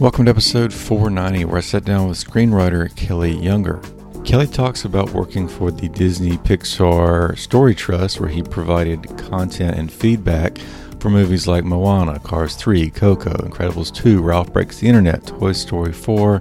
Welcome 0.00 0.24
to 0.24 0.30
episode 0.30 0.72
490, 0.72 1.44
where 1.44 1.58
I 1.58 1.60
sat 1.60 1.84
down 1.84 2.08
with 2.08 2.16
screenwriter 2.16 2.96
Kelly 2.96 3.36
Younger. 3.36 3.82
Kelly 4.24 4.46
talks 4.46 4.86
about 4.86 5.10
working 5.10 5.46
for 5.46 5.70
the 5.70 5.90
Disney 5.90 6.38
Pixar 6.38 7.36
Story 7.36 7.74
Trust, 7.74 8.18
where 8.18 8.30
he 8.30 8.42
provided 8.42 9.18
content 9.18 9.76
and 9.76 9.92
feedback 9.92 10.56
for 11.00 11.10
movies 11.10 11.46
like 11.46 11.64
Moana, 11.64 12.18
Cars 12.18 12.56
3, 12.56 12.88
Coco, 12.88 13.30
Incredibles 13.46 13.94
2, 13.94 14.22
Ralph 14.22 14.50
Breaks 14.54 14.78
the 14.78 14.88
Internet, 14.88 15.26
Toy 15.26 15.52
Story 15.52 15.92
4, 15.92 16.40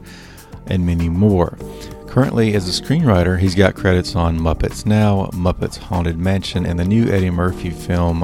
and 0.67 0.85
many 0.85 1.09
more. 1.09 1.57
Currently, 2.07 2.55
as 2.55 2.69
a 2.69 2.81
screenwriter, 2.81 3.37
he's 3.37 3.55
got 3.55 3.75
credits 3.75 4.15
on 4.15 4.39
Muppets 4.39 4.85
Now, 4.85 5.25
Muppets 5.33 5.77
Haunted 5.77 6.17
Mansion, 6.17 6.65
and 6.65 6.79
the 6.79 6.85
new 6.85 7.11
Eddie 7.11 7.29
Murphy 7.29 7.71
film 7.71 8.23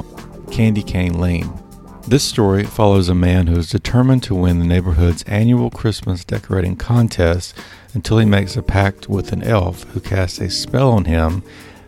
Candy 0.50 0.82
Cane 0.82 1.20
Lane. 1.20 1.65
This 2.08 2.22
story 2.22 2.62
follows 2.62 3.08
a 3.08 3.16
man 3.16 3.48
who 3.48 3.56
is 3.56 3.68
determined 3.68 4.22
to 4.24 4.34
win 4.36 4.60
the 4.60 4.64
neighborhood's 4.64 5.24
annual 5.24 5.70
Christmas 5.70 6.24
decorating 6.24 6.76
contest 6.76 7.52
until 7.94 8.18
he 8.18 8.24
makes 8.24 8.56
a 8.56 8.62
pact 8.62 9.08
with 9.08 9.32
an 9.32 9.42
elf 9.42 9.82
who 9.90 9.98
casts 9.98 10.38
a 10.38 10.48
spell 10.48 10.92
on 10.92 11.06
him, 11.06 11.42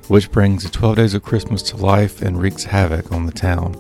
which 0.09 0.33
brings 0.33 0.65
the 0.65 0.71
12 0.71 0.97
days 0.97 1.15
of 1.15 1.23
Christmas 1.23 1.63
to 1.63 1.77
life 1.77 2.21
and 2.21 2.43
wreaks 2.43 2.65
havoc 2.65 3.13
on 3.13 3.27
the 3.27 3.33
town. 3.33 3.75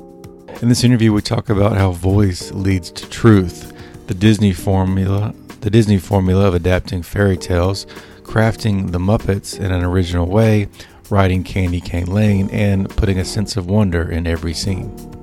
In 0.62 0.68
this 0.68 0.84
interview, 0.84 1.12
we 1.12 1.22
talk 1.22 1.48
about 1.48 1.76
how 1.76 1.90
voice 1.90 2.52
leads 2.52 2.92
to 2.92 3.10
truth, 3.10 3.72
the 4.06 4.14
Disney 4.14 4.52
formula, 4.52 5.34
the 5.62 5.70
Disney 5.70 5.98
formula 5.98 6.46
of 6.46 6.54
adapting 6.54 7.02
fairy 7.02 7.36
tales, 7.36 7.84
crafting 8.22 8.92
the 8.92 9.00
Muppets 9.00 9.58
in 9.58 9.72
an 9.72 9.82
original 9.82 10.28
way, 10.28 10.68
writing 11.10 11.42
Candy 11.42 11.80
Cane 11.80 12.06
Lane, 12.06 12.48
and 12.50 12.88
putting 12.90 13.18
a 13.18 13.24
sense 13.24 13.56
of 13.56 13.68
wonder 13.68 14.08
in 14.08 14.24
every 14.24 14.54
scene. 14.54 15.17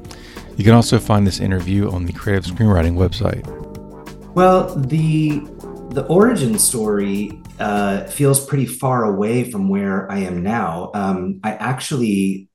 You 0.58 0.64
can 0.64 0.74
also 0.74 1.00
find 1.00 1.28
this 1.28 1.40
interview 1.40 1.90
on 1.92 2.06
the 2.06 2.14
Creative 2.14 2.46
Screenwriting 2.46 2.96
website. 2.96 3.46
Well, 4.34 4.74
the 4.76 5.42
the 5.90 6.06
origin 6.08 6.58
story 6.60 7.42
uh, 7.60 8.06
feels 8.06 8.46
pretty 8.46 8.66
far 8.66 9.06
away 9.06 9.50
from 9.50 9.70
where 9.70 10.10
I 10.12 10.20
am 10.20 10.44
now. 10.44 10.92
Um, 10.94 11.40
I 11.44 11.54
actually 11.54 12.50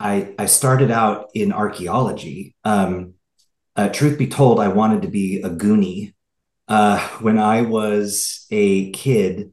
I 0.00 0.34
I 0.38 0.46
started 0.46 0.90
out 0.90 1.30
in 1.34 1.52
archaeology. 1.52 2.54
Um, 2.64 3.14
uh, 3.76 3.88
truth 3.90 4.18
be 4.18 4.26
told, 4.26 4.58
I 4.58 4.68
wanted 4.68 5.02
to 5.02 5.08
be 5.08 5.42
a 5.42 5.50
Goonie 5.50 6.14
uh, 6.68 6.98
when 7.20 7.38
I 7.38 7.62
was 7.62 8.46
a 8.50 8.90
kid. 8.92 9.52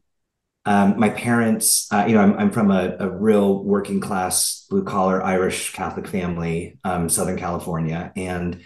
Um, 0.66 0.98
my 0.98 1.10
parents, 1.10 1.88
uh, 1.92 2.06
you 2.08 2.16
know, 2.16 2.22
I'm, 2.22 2.38
I'm 2.38 2.52
from 2.52 2.72
a, 2.72 2.96
a 3.00 3.10
real 3.10 3.64
working 3.64 4.00
class, 4.00 4.66
blue 4.70 4.84
collar 4.84 5.22
Irish 5.22 5.74
Catholic 5.74 6.08
family, 6.08 6.80
um, 6.86 7.10
Southern 7.10 7.38
California, 7.38 8.14
and 8.16 8.64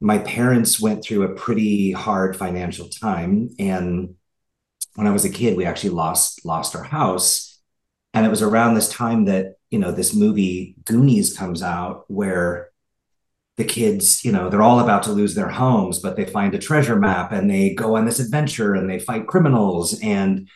my 0.00 0.18
parents 0.18 0.80
went 0.80 1.02
through 1.02 1.22
a 1.22 1.34
pretty 1.34 1.90
hard 1.90 2.36
financial 2.36 2.88
time. 2.88 3.50
And 3.58 4.14
when 4.94 5.06
I 5.06 5.10
was 5.10 5.24
a 5.24 5.30
kid, 5.30 5.56
we 5.56 5.64
actually 5.64 5.90
lost 5.90 6.44
lost 6.44 6.76
our 6.76 6.84
house, 6.84 7.58
and 8.12 8.26
it 8.26 8.30
was 8.30 8.42
around 8.42 8.74
this 8.74 8.90
time 8.90 9.24
that 9.24 9.54
you 9.70 9.78
know 9.78 9.90
this 9.90 10.14
movie 10.14 10.76
Goonies 10.84 11.36
comes 11.36 11.62
out, 11.62 12.04
where 12.08 12.68
the 13.58 13.64
kids, 13.64 14.24
you 14.24 14.30
know, 14.30 14.48
they're 14.48 14.62
all 14.62 14.78
about 14.78 15.02
to 15.02 15.12
lose 15.12 15.34
their 15.34 15.48
homes, 15.48 15.98
but 15.98 16.16
they 16.16 16.24
find 16.24 16.54
a 16.54 16.58
treasure 16.58 16.94
map 16.96 17.32
and 17.32 17.50
they 17.50 17.74
go 17.74 17.96
on 17.96 18.04
this 18.04 18.20
adventure 18.20 18.74
and 18.74 18.88
they 18.88 19.00
fight 19.00 19.26
criminals. 19.26 20.00
And 20.00 20.48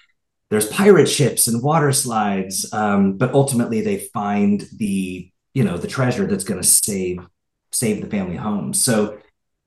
there's 0.52 0.68
pirate 0.68 1.08
ships 1.08 1.48
and 1.48 1.62
water 1.62 1.92
slides 1.92 2.72
um, 2.72 3.16
but 3.16 3.34
ultimately 3.34 3.80
they 3.80 3.98
find 4.12 4.68
the 4.76 5.28
you 5.54 5.64
know 5.64 5.76
the 5.76 5.88
treasure 5.88 6.26
that's 6.26 6.44
going 6.44 6.60
to 6.60 6.66
save 6.66 7.26
save 7.72 8.00
the 8.00 8.06
family 8.06 8.36
home. 8.36 8.74
So 8.74 9.18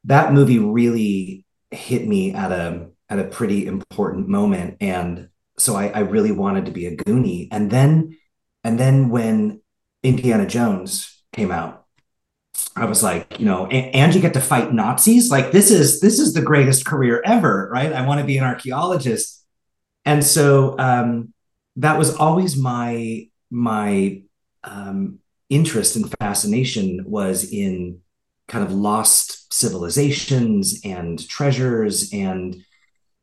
that 0.06 0.34
movie 0.34 0.60
really 0.60 1.46
hit 1.72 2.08
me 2.08 2.34
at 2.34 2.52
a 2.52 2.88
at 3.10 3.20
a 3.20 3.26
pretty 3.26 3.68
important 3.68 4.28
moment. 4.28 4.78
And 4.80 5.30
so 5.58 5.76
I, 5.76 5.88
I 5.90 6.00
really 6.00 6.32
wanted 6.32 6.66
to 6.66 6.72
be 6.72 6.86
a 6.86 6.96
goonie. 6.96 7.48
And 7.52 7.70
then 7.70 8.18
and 8.64 8.80
then 8.80 9.10
when 9.10 9.62
indiana 10.04 10.46
jones 10.46 11.24
came 11.34 11.50
out 11.50 11.86
i 12.76 12.86
was 12.86 13.02
like 13.02 13.40
you 13.40 13.46
know 13.46 13.66
and 13.66 14.14
you 14.14 14.22
get 14.22 14.34
to 14.36 14.42
fight 14.42 14.72
nazis? 14.72 15.32
Like 15.32 15.52
this 15.52 15.72
is 15.72 16.00
this 16.00 16.20
is 16.20 16.34
the 16.34 16.44
greatest 16.44 16.86
career 16.86 17.22
ever 17.26 17.70
right? 17.72 17.92
I 17.92 18.06
want 18.06 18.20
to 18.20 18.26
be 18.26 18.38
an 18.38 18.44
archaeologist 18.44 19.45
and 20.06 20.24
so 20.24 20.78
um, 20.78 21.34
that 21.78 21.98
was 21.98 22.16
always 22.16 22.56
my 22.56 23.28
my 23.50 24.22
um, 24.64 25.20
interest 25.50 25.96
and 25.96 26.14
fascination 26.20 27.04
was 27.06 27.52
in 27.52 28.00
kind 28.48 28.64
of 28.64 28.72
lost 28.72 29.54
civilizations 29.54 30.82
and 30.84 31.28
treasures 31.28 32.12
and 32.14 32.64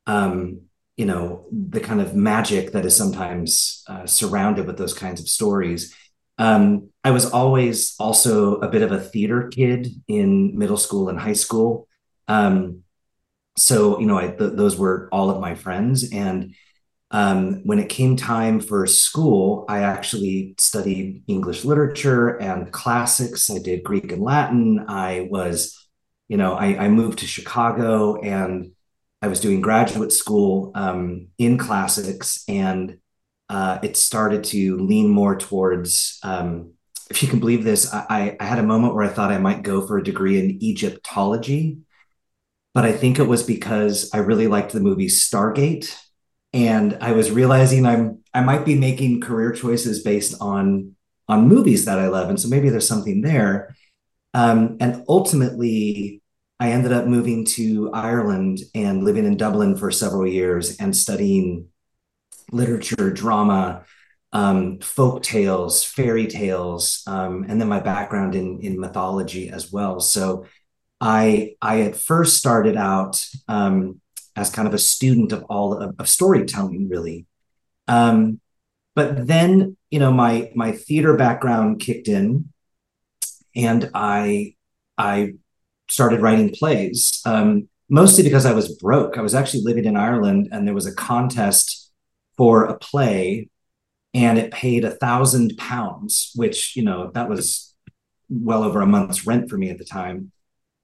um, 0.06 0.62
you 0.96 1.06
know 1.06 1.46
the 1.50 1.80
kind 1.80 2.00
of 2.00 2.14
magic 2.14 2.72
that 2.72 2.84
is 2.84 2.96
sometimes 2.96 3.84
uh, 3.88 4.06
surrounded 4.06 4.66
with 4.66 4.76
those 4.78 4.94
kinds 4.94 5.20
of 5.20 5.28
stories. 5.28 5.94
Um, 6.38 6.88
i 7.04 7.10
was 7.10 7.30
always 7.30 7.94
also 8.00 8.56
a 8.60 8.68
bit 8.68 8.82
of 8.82 8.90
a 8.90 9.00
theater 9.00 9.48
kid 9.48 9.88
in 10.08 10.58
middle 10.58 10.76
school 10.76 11.08
and 11.08 11.18
high 11.18 11.34
school. 11.34 11.86
Um, 12.26 12.82
so 13.56 14.00
you 14.00 14.06
know 14.06 14.18
I, 14.18 14.28
th- 14.28 14.54
those 14.54 14.76
were 14.76 15.08
all 15.12 15.30
of 15.30 15.40
my 15.40 15.54
friends. 15.54 16.10
And 16.12 16.54
um, 17.12 17.60
when 17.64 17.78
it 17.78 17.90
came 17.90 18.16
time 18.16 18.58
for 18.58 18.86
school, 18.86 19.66
I 19.68 19.80
actually 19.80 20.54
studied 20.58 21.22
English 21.28 21.62
literature 21.62 22.40
and 22.40 22.72
classics. 22.72 23.50
I 23.50 23.58
did 23.58 23.84
Greek 23.84 24.10
and 24.10 24.22
Latin. 24.22 24.86
I 24.88 25.28
was, 25.30 25.88
you 26.28 26.38
know, 26.38 26.54
I, 26.54 26.84
I 26.84 26.88
moved 26.88 27.18
to 27.18 27.26
Chicago 27.26 28.18
and 28.18 28.72
I 29.20 29.28
was 29.28 29.40
doing 29.40 29.60
graduate 29.60 30.10
school 30.10 30.72
um, 30.74 31.28
in 31.38 31.58
classics, 31.58 32.42
and 32.48 32.98
uh, 33.48 33.78
it 33.82 33.96
started 33.96 34.42
to 34.44 34.78
lean 34.78 35.08
more 35.08 35.36
towards. 35.36 36.18
Um, 36.24 36.72
if 37.10 37.22
you 37.22 37.28
can 37.28 37.38
believe 37.40 37.62
this, 37.62 37.92
I, 37.92 38.36
I 38.40 38.44
had 38.44 38.58
a 38.58 38.64
moment 38.64 38.94
where 38.94 39.04
I 39.04 39.12
thought 39.12 39.30
I 39.30 39.38
might 39.38 39.62
go 39.62 39.86
for 39.86 39.98
a 39.98 40.02
degree 40.02 40.40
in 40.40 40.62
Egyptology, 40.62 41.78
but 42.72 42.84
I 42.84 42.92
think 42.92 43.18
it 43.18 43.28
was 43.28 43.42
because 43.42 44.10
I 44.14 44.18
really 44.18 44.46
liked 44.46 44.72
the 44.72 44.80
movie 44.80 45.08
Stargate 45.08 45.94
and 46.52 46.98
I 47.00 47.12
was 47.12 47.30
realizing 47.30 47.86
I'm 47.86 48.22
I 48.34 48.42
might 48.42 48.64
be 48.64 48.74
making 48.74 49.20
career 49.20 49.52
choices 49.52 50.02
based 50.02 50.34
on 50.40 50.94
on 51.28 51.48
movies 51.48 51.84
that 51.84 51.98
I 51.98 52.08
love, 52.08 52.28
and 52.28 52.38
so 52.38 52.48
maybe 52.48 52.68
there's 52.68 52.88
something 52.88 53.22
there. 53.22 53.74
Um, 54.34 54.76
and 54.80 55.04
ultimately, 55.08 56.22
I 56.60 56.70
ended 56.70 56.92
up 56.92 57.06
moving 57.06 57.44
to 57.56 57.90
Ireland 57.92 58.60
and 58.74 59.04
living 59.04 59.24
in 59.24 59.36
Dublin 59.36 59.76
for 59.76 59.90
several 59.90 60.26
years 60.26 60.76
and 60.78 60.96
studying 60.96 61.68
literature, 62.50 63.10
drama, 63.10 63.84
um, 64.32 64.78
folk 64.80 65.22
tales, 65.22 65.84
fairy 65.84 66.26
tales, 66.26 67.02
um, 67.06 67.44
and 67.48 67.60
then 67.60 67.68
my 67.68 67.80
background 67.80 68.34
in 68.34 68.60
in 68.60 68.78
mythology 68.78 69.48
as 69.48 69.72
well. 69.72 70.00
So 70.00 70.46
I 71.00 71.56
I 71.62 71.82
at 71.82 71.96
first 71.96 72.36
started 72.36 72.76
out 72.76 73.24
um, 73.48 74.01
as 74.36 74.50
kind 74.50 74.68
of 74.68 74.74
a 74.74 74.78
student 74.78 75.32
of 75.32 75.44
all 75.44 75.74
of, 75.74 75.94
of 75.98 76.08
storytelling, 76.08 76.88
really. 76.88 77.26
Um, 77.88 78.40
but 78.94 79.26
then, 79.26 79.76
you 79.90 79.98
know, 79.98 80.12
my 80.12 80.50
my 80.54 80.72
theater 80.72 81.16
background 81.16 81.80
kicked 81.80 82.08
in, 82.08 82.50
and 83.54 83.90
I 83.94 84.54
I 84.96 85.34
started 85.88 86.20
writing 86.20 86.50
plays. 86.50 87.20
Um, 87.24 87.68
mostly 87.88 88.24
because 88.24 88.46
I 88.46 88.52
was 88.52 88.76
broke. 88.76 89.18
I 89.18 89.22
was 89.22 89.34
actually 89.34 89.64
living 89.64 89.84
in 89.84 89.96
Ireland, 89.96 90.48
and 90.52 90.66
there 90.66 90.74
was 90.74 90.86
a 90.86 90.94
contest 90.94 91.90
for 92.36 92.64
a 92.64 92.78
play, 92.78 93.48
and 94.14 94.38
it 94.38 94.52
paid 94.52 94.84
a 94.84 94.90
thousand 94.90 95.56
pounds, 95.58 96.32
which 96.34 96.76
you 96.76 96.82
know 96.82 97.10
that 97.14 97.28
was 97.28 97.74
well 98.28 98.62
over 98.62 98.80
a 98.80 98.86
month's 98.86 99.26
rent 99.26 99.50
for 99.50 99.58
me 99.58 99.70
at 99.70 99.78
the 99.78 99.84
time 99.84 100.32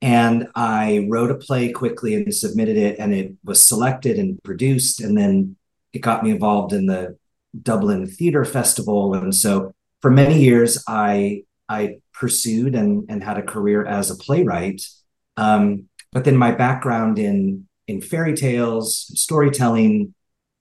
and 0.01 0.47
I 0.55 1.07
wrote 1.09 1.31
a 1.31 1.35
play 1.35 1.71
quickly 1.71 2.15
and 2.15 2.33
submitted 2.33 2.77
it, 2.77 2.99
and 2.99 3.13
it 3.13 3.33
was 3.43 3.65
selected 3.65 4.17
and 4.17 4.41
produced, 4.43 5.01
and 5.01 5.17
then 5.17 5.57
it 5.93 5.99
got 5.99 6.23
me 6.23 6.31
involved 6.31 6.73
in 6.73 6.85
the 6.85 7.17
Dublin 7.61 8.07
Theatre 8.07 8.45
Festival, 8.45 9.13
and 9.13 9.35
so 9.35 9.73
for 10.01 10.11
many 10.11 10.39
years 10.41 10.83
I 10.87 11.43
I 11.67 11.97
pursued 12.13 12.75
and 12.75 13.05
and 13.09 13.23
had 13.23 13.37
a 13.37 13.43
career 13.43 13.85
as 13.85 14.09
a 14.09 14.15
playwright. 14.15 14.81
Um, 15.37 15.85
but 16.11 16.23
then 16.25 16.37
my 16.37 16.51
background 16.51 17.19
in 17.19 17.67
in 17.87 18.01
fairy 18.01 18.35
tales, 18.35 19.11
storytelling, 19.19 20.13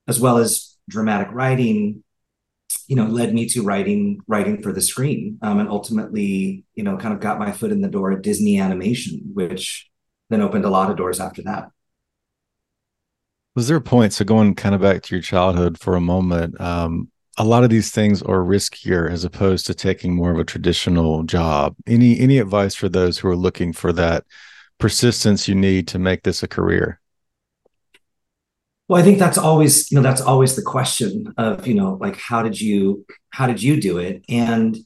as 0.06 0.19
well 0.19 0.38
as 0.38 0.76
dramatic 0.88 1.29
writing, 1.32 2.02
you 2.88 2.96
know, 2.96 3.05
led 3.05 3.32
me 3.35 3.46
to 3.50 3.62
writing 3.62 4.19
writing 4.26 4.62
for 4.62 4.73
the 4.73 4.81
screen, 4.81 5.38
um, 5.43 5.61
and 5.61 5.69
ultimately, 5.69 6.64
you 6.75 6.82
know, 6.82 6.96
kind 6.96 7.14
of 7.14 7.20
got 7.20 7.38
my 7.38 7.52
foot 7.52 7.70
in 7.70 7.82
the 7.82 7.88
door 7.88 8.11
at 8.12 8.23
Disney 8.23 8.58
Animation, 8.58 9.20
which 9.35 9.88
then 10.31 10.40
opened 10.40 10.64
a 10.64 10.70
lot 10.70 10.90
of 10.90 10.96
doors 10.96 11.20
after 11.20 11.43
that. 11.43 11.69
Was 13.55 13.69
there 13.69 13.76
a 13.76 13.82
point? 13.82 14.12
So 14.14 14.25
going 14.25 14.55
kind 14.55 14.75
of 14.75 14.81
back 14.81 15.02
to 15.02 15.14
your 15.14 15.23
childhood 15.23 15.79
for 15.79 15.96
a 15.96 16.00
moment, 16.00 16.61
um, 16.61 17.11
a 17.37 17.44
lot 17.44 17.62
of 17.62 17.70
these 17.70 17.90
things 17.90 18.23
are 18.23 18.38
riskier 18.38 19.11
as 19.11 19.25
opposed 19.25 19.67
to 19.67 19.75
taking 19.75 20.14
more 20.14 20.32
of 20.32 20.38
a 20.38 20.44
traditional 20.44 21.23
job. 21.25 21.76
Any 21.87 22.19
any 22.19 22.38
advice 22.38 22.75
for 22.75 22.88
those 22.88 23.19
who 23.19 23.29
are 23.29 23.37
looking 23.37 23.73
for 23.73 23.93
that 23.93 24.25
persistence 24.79 25.46
you 25.46 25.55
need 25.55 25.88
to 25.88 25.99
make 25.99 26.23
this 26.23 26.43
a 26.43 26.49
career? 26.49 27.00
Well, 28.88 29.00
I 29.00 29.05
think 29.05 29.19
that's 29.19 29.37
always, 29.38 29.90
you 29.90 29.96
know, 29.96 30.02
that's 30.02 30.23
always 30.23 30.56
the 30.56 30.62
question 30.62 31.35
of, 31.37 31.67
you 31.67 31.75
know, 31.75 31.99
like 32.00 32.17
how 32.17 32.43
did 32.43 32.58
you 32.61 33.05
how 33.31 33.46
did 33.46 33.62
you 33.62 33.81
do 33.81 33.99
it? 33.99 34.25
And 34.29 34.76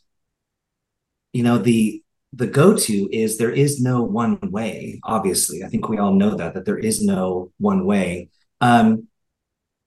you 1.33 1.43
know, 1.43 1.59
the 1.59 2.03
the 2.35 2.47
go-to 2.47 3.09
is 3.15 3.37
there 3.37 3.51
is 3.51 3.81
no 3.81 4.03
one 4.03 4.39
way, 4.51 5.01
obviously. 5.05 5.63
I 5.63 5.69
think 5.69 5.89
we 5.89 5.99
all 5.99 6.15
know 6.15 6.35
that 6.37 6.55
that 6.55 6.65
there 6.65 6.79
is 6.79 7.03
no 7.03 7.53
one 7.59 7.85
way. 7.85 8.31
Um 8.61 9.09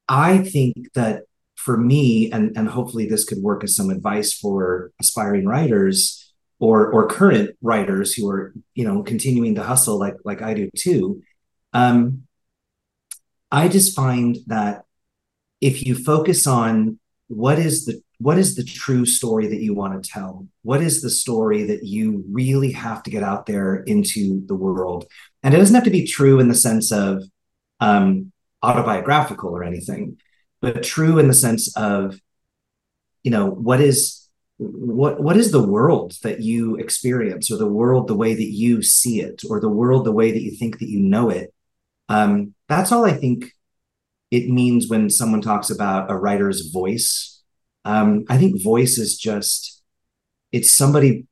I 0.09 0.39
think 0.39 0.75
that 0.95 1.23
for 1.57 1.77
me, 1.77 2.31
and, 2.31 2.57
and 2.57 2.69
hopefully 2.69 3.07
this 3.07 3.25
could 3.25 3.39
work 3.39 3.63
as 3.63 3.75
some 3.75 3.89
advice 3.91 4.33
for 4.33 4.91
aspiring 5.01 5.47
writers 5.47 6.33
or 6.59 6.91
or 6.91 7.07
current 7.07 7.51
writers 7.61 8.13
who 8.15 8.29
are, 8.29 8.53
you 8.75 8.85
know, 8.85 9.03
continuing 9.03 9.55
to 9.55 9.63
hustle 9.63 9.99
like 9.99 10.15
like 10.25 10.41
I 10.43 10.53
do 10.55 10.69
too. 10.77 11.21
Um, 11.73 12.24
I 13.55 13.67
just 13.67 13.95
find 13.95 14.37
that 14.47 14.83
if 15.61 15.85
you 15.85 15.95
focus 15.95 16.45
on 16.45 16.99
what 17.27 17.57
is 17.57 17.85
the 17.85 18.01
what 18.19 18.37
is 18.37 18.55
the 18.55 18.63
true 18.63 19.05
story 19.05 19.47
that 19.47 19.61
you 19.61 19.73
want 19.73 20.01
to 20.01 20.09
tell? 20.09 20.47
What 20.61 20.81
is 20.81 21.01
the 21.01 21.09
story 21.09 21.63
that 21.63 21.83
you 21.83 22.23
really 22.29 22.71
have 22.71 23.03
to 23.03 23.09
get 23.09 23.23
out 23.23 23.45
there 23.45 23.75
into 23.75 24.45
the 24.45 24.55
world? 24.55 25.05
And 25.43 25.53
it 25.53 25.57
doesn't 25.57 25.75
have 25.75 25.83
to 25.83 25.89
be 25.89 26.07
true 26.07 26.39
in 26.39 26.47
the 26.47 26.55
sense 26.55 26.91
of 26.91 27.23
um, 27.81 28.31
autobiographical 28.63 29.49
or 29.49 29.63
anything 29.63 30.17
but 30.65 30.81
true 30.81 31.19
in 31.19 31.27
the 31.27 31.33
sense 31.33 31.75
of 31.77 32.19
you 33.23 33.31
know 33.31 33.47
what 33.47 33.79
is 33.79 34.27
what 34.57 35.21
what 35.21 35.37
is 35.37 35.51
the 35.51 35.67
world 35.67 36.13
that 36.23 36.41
you 36.41 36.75
experience 36.77 37.51
or 37.51 37.57
the 37.57 37.67
world 37.67 38.07
the 38.07 38.15
way 38.15 38.33
that 38.33 38.51
you 38.51 38.81
see 38.81 39.21
it 39.21 39.43
or 39.49 39.59
the 39.59 39.69
world 39.69 40.05
the 40.05 40.11
way 40.11 40.31
that 40.31 40.41
you 40.41 40.51
think 40.51 40.79
that 40.79 40.89
you 40.89 40.99
know 40.99 41.29
it 41.29 41.53
um, 42.09 42.53
that's 42.67 42.91
all 42.91 43.05
i 43.05 43.13
think 43.13 43.51
it 44.31 44.49
means 44.49 44.89
when 44.89 45.09
someone 45.09 45.41
talks 45.41 45.69
about 45.69 46.09
a 46.09 46.15
writer's 46.15 46.69
voice 46.71 47.41
um, 47.85 48.25
i 48.29 48.37
think 48.37 48.61
voice 48.61 48.97
is 48.97 49.17
just 49.17 49.81
it's 50.51 50.71
somebody 50.71 51.25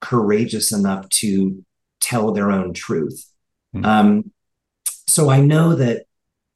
courageous 0.00 0.72
enough 0.72 1.08
to 1.10 1.64
tell 2.00 2.32
their 2.32 2.50
own 2.50 2.72
truth 2.72 3.30
mm-hmm. 3.74 3.84
um, 3.84 4.32
so 5.06 5.30
i 5.30 5.40
know 5.40 5.74
that 5.74 6.04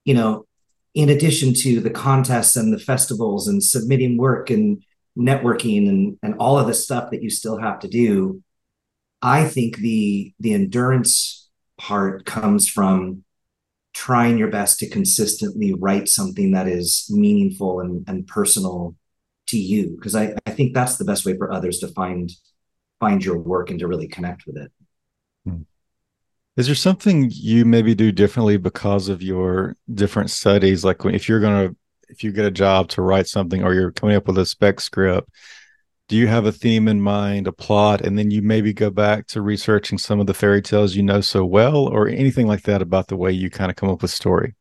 you 0.04 0.14
know 0.14 0.46
in 0.94 1.08
addition 1.08 1.52
to 1.52 1.80
the 1.80 1.90
contests 1.90 2.56
and 2.56 2.72
the 2.72 2.78
festivals 2.78 3.48
and 3.48 3.62
submitting 3.62 4.16
work 4.16 4.48
and 4.48 4.82
networking 5.18 5.88
and, 5.88 6.18
and 6.22 6.34
all 6.38 6.58
of 6.58 6.66
the 6.66 6.74
stuff 6.74 7.10
that 7.10 7.22
you 7.22 7.30
still 7.30 7.58
have 7.58 7.78
to 7.78 7.88
do 7.88 8.42
i 9.22 9.44
think 9.44 9.76
the 9.78 10.32
the 10.40 10.54
endurance 10.54 11.48
part 11.78 12.24
comes 12.24 12.68
from 12.68 13.23
trying 13.94 14.36
your 14.36 14.50
best 14.50 14.78
to 14.80 14.88
consistently 14.88 15.72
write 15.74 16.08
something 16.08 16.50
that 16.50 16.68
is 16.68 17.06
meaningful 17.10 17.80
and, 17.80 18.04
and 18.08 18.26
personal 18.26 18.94
to 19.46 19.58
you 19.58 19.94
because 19.96 20.14
I, 20.14 20.34
I 20.46 20.50
think 20.50 20.74
that's 20.74 20.96
the 20.96 21.04
best 21.04 21.24
way 21.24 21.36
for 21.36 21.52
others 21.52 21.78
to 21.78 21.88
find 21.88 22.30
find 23.00 23.24
your 23.24 23.38
work 23.38 23.70
and 23.70 23.78
to 23.78 23.86
really 23.86 24.08
connect 24.08 24.46
with 24.46 24.56
it 24.56 24.72
hmm. 25.44 25.62
There 26.56 26.74
something 26.76 27.30
you 27.32 27.64
maybe 27.64 27.96
do 27.96 28.12
differently 28.12 28.56
because 28.58 29.08
of 29.08 29.22
your 29.22 29.76
different 29.92 30.30
studies? 30.30 30.84
Like 30.84 31.04
if 31.04 31.28
you're 31.28 31.40
going 31.40 31.68
to, 31.68 31.76
if 32.08 32.22
you 32.22 32.30
get 32.30 32.44
a 32.44 32.50
job 32.50 32.88
to 32.90 33.02
write 33.02 33.26
something 33.26 33.64
or 33.64 33.74
you're 33.74 33.90
coming 33.90 34.14
up 34.14 34.28
with 34.28 34.38
a 34.38 34.46
spec 34.46 34.80
script, 34.80 35.28
do 36.08 36.16
you 36.16 36.26
have 36.26 36.44
a 36.44 36.52
theme 36.52 36.86
in 36.86 37.00
mind, 37.00 37.46
a 37.46 37.52
plot, 37.52 38.02
and 38.02 38.18
then 38.18 38.30
you 38.30 38.42
maybe 38.42 38.72
go 38.72 38.90
back 38.90 39.26
to 39.28 39.40
researching 39.40 39.96
some 39.98 40.20
of 40.20 40.26
the 40.26 40.34
fairy 40.34 40.60
tales 40.60 40.94
you 40.94 41.02
know 41.02 41.20
so 41.20 41.44
well 41.44 41.76
or 41.76 42.08
anything 42.08 42.46
like 42.46 42.62
that 42.62 42.82
about 42.82 43.08
the 43.08 43.16
way 43.16 43.32
you 43.32 43.48
kind 43.50 43.70
of 43.70 43.76
come 43.76 43.88
up 43.88 44.02
with 44.02 44.10
story? 44.10 44.54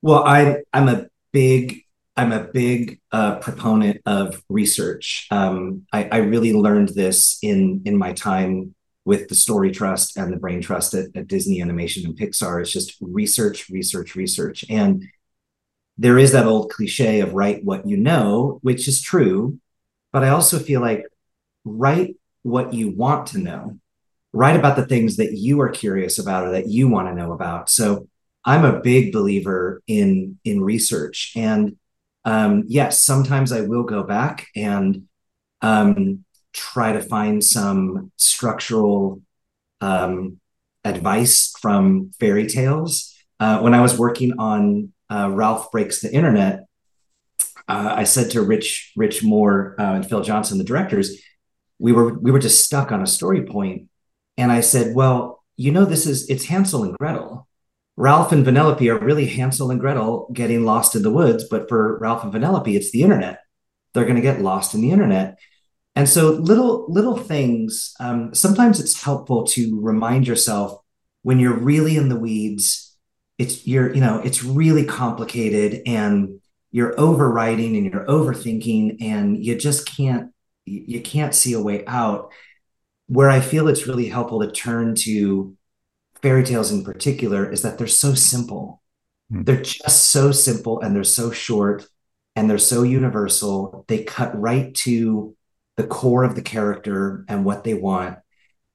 Well, 0.00 0.24
I, 0.24 0.62
I'm 0.72 0.88
a 0.88 1.06
big 1.32 1.82
I'm 2.16 2.32
a 2.32 2.42
big 2.42 3.00
uh, 3.12 3.36
proponent 3.36 4.00
of 4.04 4.42
research. 4.48 5.28
Um, 5.30 5.86
I, 5.92 6.08
I, 6.10 6.16
really 6.16 6.52
learned 6.52 6.88
this 6.88 7.38
in 7.42 7.82
in 7.84 7.96
my 7.96 8.12
time 8.12 8.74
with 9.04 9.28
the 9.28 9.36
Story 9.36 9.70
Trust 9.70 10.16
and 10.16 10.32
the 10.32 10.36
Brain 10.36 10.60
Trust 10.60 10.94
at, 10.94 11.14
at 11.14 11.28
Disney 11.28 11.62
Animation 11.62 12.04
and 12.04 12.18
Pixar. 12.18 12.60
It's 12.60 12.72
just 12.72 12.96
research, 13.00 13.70
research, 13.70 14.16
research. 14.16 14.64
And 14.68 15.04
there 15.96 16.18
is 16.18 16.32
that 16.32 16.46
old 16.46 16.70
cliche 16.70 17.20
of 17.20 17.34
write 17.34 17.64
what 17.64 17.86
you 17.86 17.96
know, 17.96 18.58
which 18.62 18.88
is 18.88 19.00
true. 19.00 19.60
But 20.12 20.24
I 20.24 20.30
also 20.30 20.58
feel 20.58 20.80
like 20.80 21.04
write 21.64 22.16
what 22.42 22.72
you 22.72 22.90
want 22.90 23.28
to 23.28 23.38
know, 23.38 23.78
write 24.32 24.56
about 24.56 24.76
the 24.76 24.86
things 24.86 25.16
that 25.16 25.32
you 25.32 25.60
are 25.60 25.68
curious 25.68 26.18
about 26.18 26.46
or 26.46 26.52
that 26.52 26.68
you 26.68 26.88
want 26.88 27.08
to 27.08 27.14
know 27.14 27.32
about. 27.32 27.68
So 27.70 28.08
I'm 28.44 28.64
a 28.64 28.80
big 28.80 29.12
believer 29.12 29.82
in 29.86 30.38
in 30.44 30.62
research. 30.62 31.32
And 31.36 31.76
um, 32.24 32.64
yes, 32.66 33.02
sometimes 33.02 33.52
I 33.52 33.62
will 33.62 33.84
go 33.84 34.02
back 34.02 34.46
and 34.56 35.08
um, 35.60 36.24
try 36.52 36.92
to 36.92 37.00
find 37.00 37.42
some 37.42 38.12
structural 38.16 39.22
um, 39.80 40.40
advice 40.84 41.52
from 41.60 42.12
fairy 42.18 42.46
tales. 42.46 43.14
Uh, 43.40 43.60
when 43.60 43.74
I 43.74 43.80
was 43.80 43.98
working 43.98 44.38
on 44.38 44.92
uh, 45.10 45.30
Ralph 45.30 45.70
Breaks 45.70 46.00
the 46.00 46.12
Internet, 46.12 46.67
uh, 47.68 47.94
I 47.96 48.04
said 48.04 48.30
to 48.30 48.42
Rich 48.42 48.92
Rich 48.96 49.22
Moore 49.22 49.76
uh, 49.78 49.92
and 49.92 50.08
Phil 50.08 50.22
Johnston, 50.22 50.58
the 50.58 50.64
directors, 50.64 51.20
we 51.78 51.92
were 51.92 52.18
we 52.18 52.30
were 52.30 52.38
just 52.38 52.64
stuck 52.64 52.90
on 52.90 53.02
a 53.02 53.06
story 53.06 53.44
point, 53.44 53.88
and 54.36 54.50
I 54.50 54.60
said, 54.60 54.94
"Well, 54.94 55.44
you 55.56 55.70
know, 55.70 55.84
this 55.84 56.06
is 56.06 56.28
it's 56.28 56.46
Hansel 56.46 56.84
and 56.84 56.96
Gretel. 56.98 57.46
Ralph 57.96 58.32
and 58.32 58.46
Vanellope 58.46 58.88
are 58.88 59.04
really 59.04 59.26
Hansel 59.26 59.70
and 59.70 59.80
Gretel 59.80 60.30
getting 60.32 60.64
lost 60.64 60.94
in 60.94 61.02
the 61.02 61.10
woods, 61.10 61.44
but 61.48 61.68
for 61.68 61.98
Ralph 61.98 62.24
and 62.24 62.32
Vanellope, 62.32 62.74
it's 62.74 62.90
the 62.90 63.02
internet. 63.02 63.40
They're 63.92 64.04
going 64.04 64.16
to 64.16 64.22
get 64.22 64.40
lost 64.40 64.74
in 64.74 64.80
the 64.80 64.90
internet." 64.90 65.38
And 65.94 66.08
so 66.08 66.30
little 66.30 66.86
little 66.88 67.16
things. 67.16 67.94
Um, 68.00 68.34
sometimes 68.34 68.80
it's 68.80 69.02
helpful 69.02 69.44
to 69.48 69.80
remind 69.80 70.26
yourself 70.26 70.80
when 71.22 71.38
you're 71.38 71.58
really 71.58 71.96
in 71.96 72.08
the 72.08 72.18
weeds. 72.18 72.96
It's 73.36 73.66
you're 73.66 73.92
you 73.94 74.00
know 74.00 74.20
it's 74.20 74.42
really 74.42 74.84
complicated 74.84 75.82
and 75.86 76.37
you're 76.70 76.94
overwriting 76.94 77.76
and 77.76 77.92
you're 77.92 78.06
overthinking 78.06 79.02
and 79.02 79.42
you 79.42 79.56
just 79.56 79.86
can't 79.86 80.32
you 80.64 81.00
can't 81.00 81.34
see 81.34 81.54
a 81.54 81.60
way 81.60 81.84
out. 81.86 82.30
Where 83.06 83.30
I 83.30 83.40
feel 83.40 83.68
it's 83.68 83.86
really 83.86 84.08
helpful 84.08 84.40
to 84.40 84.50
turn 84.50 84.94
to 84.96 85.56
fairy 86.20 86.44
tales 86.44 86.70
in 86.70 86.84
particular 86.84 87.50
is 87.50 87.62
that 87.62 87.78
they're 87.78 87.86
so 87.86 88.12
simple. 88.14 88.82
Mm. 89.32 89.46
They're 89.46 89.62
just 89.62 90.10
so 90.10 90.30
simple 90.30 90.80
and 90.80 90.94
they're 90.94 91.04
so 91.04 91.30
short 91.30 91.86
and 92.36 92.50
they're 92.50 92.58
so 92.58 92.82
universal. 92.82 93.84
They 93.88 94.04
cut 94.04 94.38
right 94.38 94.74
to 94.76 95.34
the 95.76 95.86
core 95.86 96.24
of 96.24 96.34
the 96.34 96.42
character 96.42 97.24
and 97.28 97.44
what 97.44 97.64
they 97.64 97.74
want. 97.74 98.18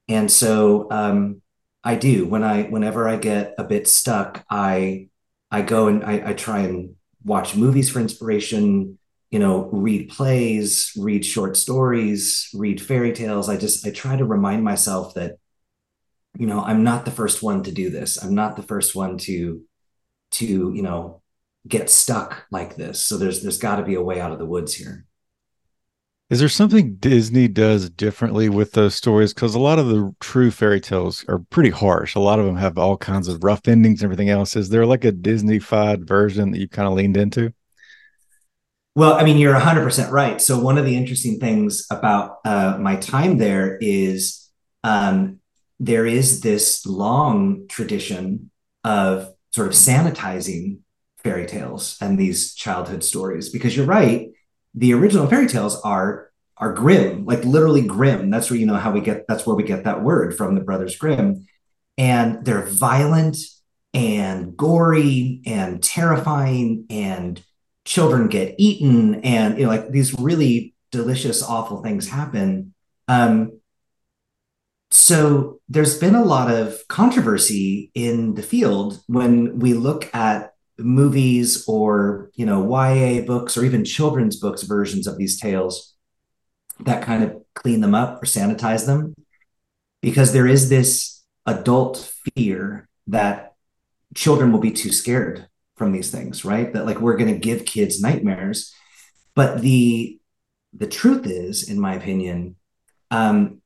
And 0.07 0.31
so 0.31 0.87
um, 0.89 1.41
I 1.83 1.95
do 1.95 2.25
when 2.25 2.43
I 2.43 2.63
whenever 2.63 3.07
I 3.07 3.17
get 3.17 3.55
a 3.57 3.63
bit 3.63 3.87
stuck, 3.87 4.43
I 4.49 5.09
I 5.51 5.61
go 5.61 5.87
and 5.87 6.03
I, 6.03 6.29
I 6.29 6.33
try 6.33 6.61
and 6.61 6.95
watch 7.23 7.55
movies 7.55 7.89
for 7.89 7.99
inspiration. 7.99 8.97
You 9.31 9.39
know, 9.39 9.69
read 9.71 10.09
plays, 10.09 10.91
read 10.95 11.25
short 11.25 11.57
stories, 11.57 12.49
read 12.53 12.79
fairy 12.79 13.13
tales. 13.13 13.49
I 13.49 13.57
just 13.57 13.85
I 13.85 13.89
try 13.89 14.15
to 14.15 14.25
remind 14.25 14.63
myself 14.63 15.15
that 15.15 15.37
you 16.37 16.45
know 16.45 16.61
I'm 16.63 16.83
not 16.83 17.05
the 17.05 17.11
first 17.11 17.41
one 17.41 17.63
to 17.63 17.71
do 17.71 17.89
this. 17.89 18.23
I'm 18.23 18.35
not 18.35 18.55
the 18.55 18.63
first 18.63 18.95
one 18.95 19.17
to 19.19 19.61
to 20.33 20.45
you 20.45 20.81
know 20.81 21.21
get 21.67 21.89
stuck 21.89 22.45
like 22.51 22.75
this. 22.75 23.01
So 23.01 23.17
there's 23.17 23.41
there's 23.41 23.57
got 23.57 23.77
to 23.77 23.83
be 23.83 23.95
a 23.95 24.03
way 24.03 24.19
out 24.19 24.31
of 24.31 24.39
the 24.39 24.45
woods 24.45 24.75
here. 24.75 25.05
Is 26.33 26.39
there 26.39 26.49
something 26.49 26.95
Disney 26.95 27.47
does 27.47 27.91
differently 27.91 28.49
with 28.49 28.71
those 28.71 28.95
stories? 28.95 29.35
Because 29.35 29.53
a 29.53 29.59
lot 29.59 29.77
of 29.77 29.85
the 29.85 30.15
true 30.19 30.49
fairy 30.49 30.81
tales 30.81 31.23
are 31.27 31.37
pretty 31.37 31.69
harsh. 31.69 32.15
A 32.15 32.19
lot 32.19 32.39
of 32.39 32.47
them 32.47 32.55
have 32.55 32.75
all 32.75 32.97
kinds 32.97 33.27
of 33.27 33.43
rough 33.43 33.67
endings 33.67 34.01
and 34.01 34.07
everything 34.07 34.31
else. 34.31 34.55
Is 34.55 34.69
there 34.69 34.87
like 34.87 35.05
a 35.05 35.11
Disney-fied 35.11 36.07
version 36.07 36.49
that 36.49 36.57
you 36.57 36.67
kind 36.67 36.87
of 36.87 36.95
leaned 36.95 37.17
into? 37.17 37.53
Well, 38.95 39.13
I 39.13 39.23
mean, 39.23 39.37
you're 39.37 39.53
100% 39.53 40.09
right. 40.09 40.41
So, 40.41 40.57
one 40.57 40.79
of 40.79 40.85
the 40.85 40.97
interesting 40.97 41.39
things 41.39 41.85
about 41.91 42.39
uh, 42.45 42.79
my 42.79 42.95
time 42.95 43.37
there 43.37 43.77
is 43.79 44.49
um, 44.83 45.39
there 45.79 46.07
is 46.07 46.41
this 46.41 46.83
long 46.87 47.67
tradition 47.67 48.49
of 48.83 49.31
sort 49.51 49.67
of 49.67 49.73
sanitizing 49.73 50.79
fairy 51.17 51.45
tales 51.45 51.95
and 52.01 52.17
these 52.17 52.55
childhood 52.55 53.03
stories 53.03 53.49
because 53.49 53.77
you're 53.77 53.85
right 53.85 54.31
the 54.73 54.93
original 54.93 55.27
fairy 55.27 55.47
tales 55.47 55.79
are 55.81 56.29
are 56.57 56.73
grim 56.73 57.25
like 57.25 57.43
literally 57.43 57.81
grim. 57.81 58.29
That's 58.29 58.49
where 58.49 58.59
you 58.59 58.65
know 58.65 58.75
how 58.75 58.91
we 58.91 59.01
get 59.01 59.25
that's 59.27 59.45
where 59.45 59.55
we 59.55 59.63
get 59.63 59.83
that 59.83 60.03
word 60.03 60.35
from 60.35 60.55
the 60.55 60.61
brothers 60.61 60.95
grimm. 60.97 61.45
And 61.97 62.43
they're 62.43 62.65
violent 62.65 63.37
and 63.93 64.57
gory 64.57 65.41
and 65.45 65.81
terrifying 65.83 66.85
and 66.89 67.43
children 67.85 68.27
get 68.27 68.55
eaten 68.57 69.15
and 69.23 69.57
you 69.57 69.65
know 69.65 69.69
like 69.69 69.89
these 69.89 70.17
really 70.17 70.73
delicious 70.91 71.43
awful 71.43 71.81
things 71.83 72.07
happen. 72.07 72.73
Um 73.07 73.59
so 74.91 75.59
there's 75.67 75.97
been 75.97 76.13
a 76.13 76.23
lot 76.23 76.51
of 76.51 76.87
controversy 76.87 77.91
in 77.95 78.35
the 78.35 78.43
field 78.43 79.01
when 79.07 79.57
we 79.57 79.73
look 79.73 80.13
at 80.13 80.52
movies 80.83 81.63
or 81.67 82.29
you 82.35 82.45
know 82.45 82.61
YA 82.63 83.21
books 83.21 83.57
or 83.57 83.63
even 83.63 83.85
children's 83.85 84.35
books 84.35 84.63
versions 84.63 85.07
of 85.07 85.17
these 85.17 85.39
tales 85.39 85.93
that 86.81 87.03
kind 87.03 87.23
of 87.23 87.41
clean 87.53 87.81
them 87.81 87.95
up 87.95 88.21
or 88.21 88.25
sanitize 88.25 88.85
them. 88.85 89.13
Because 90.01 90.33
there 90.33 90.47
is 90.47 90.69
this 90.69 91.23
adult 91.45 92.13
fear 92.35 92.89
that 93.07 93.53
children 94.15 94.51
will 94.51 94.59
be 94.59 94.71
too 94.71 94.91
scared 94.91 95.47
from 95.75 95.91
these 95.91 96.11
things 96.11 96.45
right? 96.45 96.73
That 96.73 96.85
like 96.85 96.99
we're 96.99 97.17
going 97.17 97.33
to 97.33 97.39
give 97.39 97.65
kids 97.65 98.01
nightmares. 98.01 98.73
But 99.35 99.61
the 99.61 100.19
the 100.73 100.87
truth 100.87 101.25
is 101.27 101.69
in 101.69 101.79
my 101.79 101.95
opinion 101.95 102.55
um, 103.11 103.61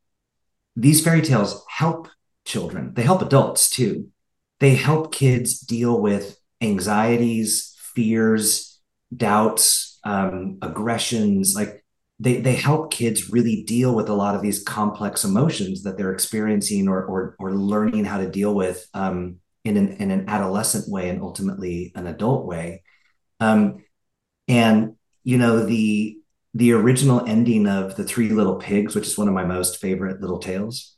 these 0.75 1.03
fairy 1.03 1.21
tales 1.21 1.65
help 1.69 2.09
children. 2.45 2.93
They 2.93 3.03
help 3.03 3.21
adults 3.21 3.69
too. 3.69 4.09
They 4.59 4.75
help 4.75 5.13
kids 5.13 5.59
deal 5.59 5.99
with 5.99 6.37
anxieties, 6.61 7.75
fears, 7.93 8.79
doubts, 9.15 9.99
um, 10.03 10.57
aggressions. 10.61 11.53
Like 11.55 11.83
they 12.19 12.37
they 12.37 12.55
help 12.55 12.91
kids 12.91 13.29
really 13.29 13.63
deal 13.63 13.95
with 13.95 14.09
a 14.09 14.13
lot 14.13 14.35
of 14.35 14.41
these 14.41 14.63
complex 14.63 15.23
emotions 15.23 15.83
that 15.83 15.97
they're 15.97 16.13
experiencing 16.13 16.87
or 16.87 17.03
or, 17.03 17.35
or 17.39 17.53
learning 17.53 18.05
how 18.05 18.17
to 18.17 18.29
deal 18.29 18.53
with 18.53 18.87
um, 18.93 19.37
in 19.63 19.77
an 19.77 19.89
in 19.93 20.11
an 20.11 20.27
adolescent 20.27 20.89
way 20.89 21.09
and 21.09 21.21
ultimately 21.21 21.91
an 21.95 22.07
adult 22.07 22.45
way. 22.45 22.83
Um, 23.39 23.83
and 24.47 24.95
you 25.23 25.37
know 25.37 25.65
the 25.65 26.17
the 26.53 26.71
original 26.71 27.23
ending 27.25 27.67
of 27.67 27.95
the 27.95 28.03
Three 28.03 28.29
Little 28.29 28.55
Pigs, 28.55 28.95
which 28.95 29.05
is 29.05 29.17
one 29.17 29.27
of 29.27 29.33
my 29.33 29.45
most 29.45 29.79
favorite 29.79 30.21
little 30.21 30.39
tales. 30.39 30.95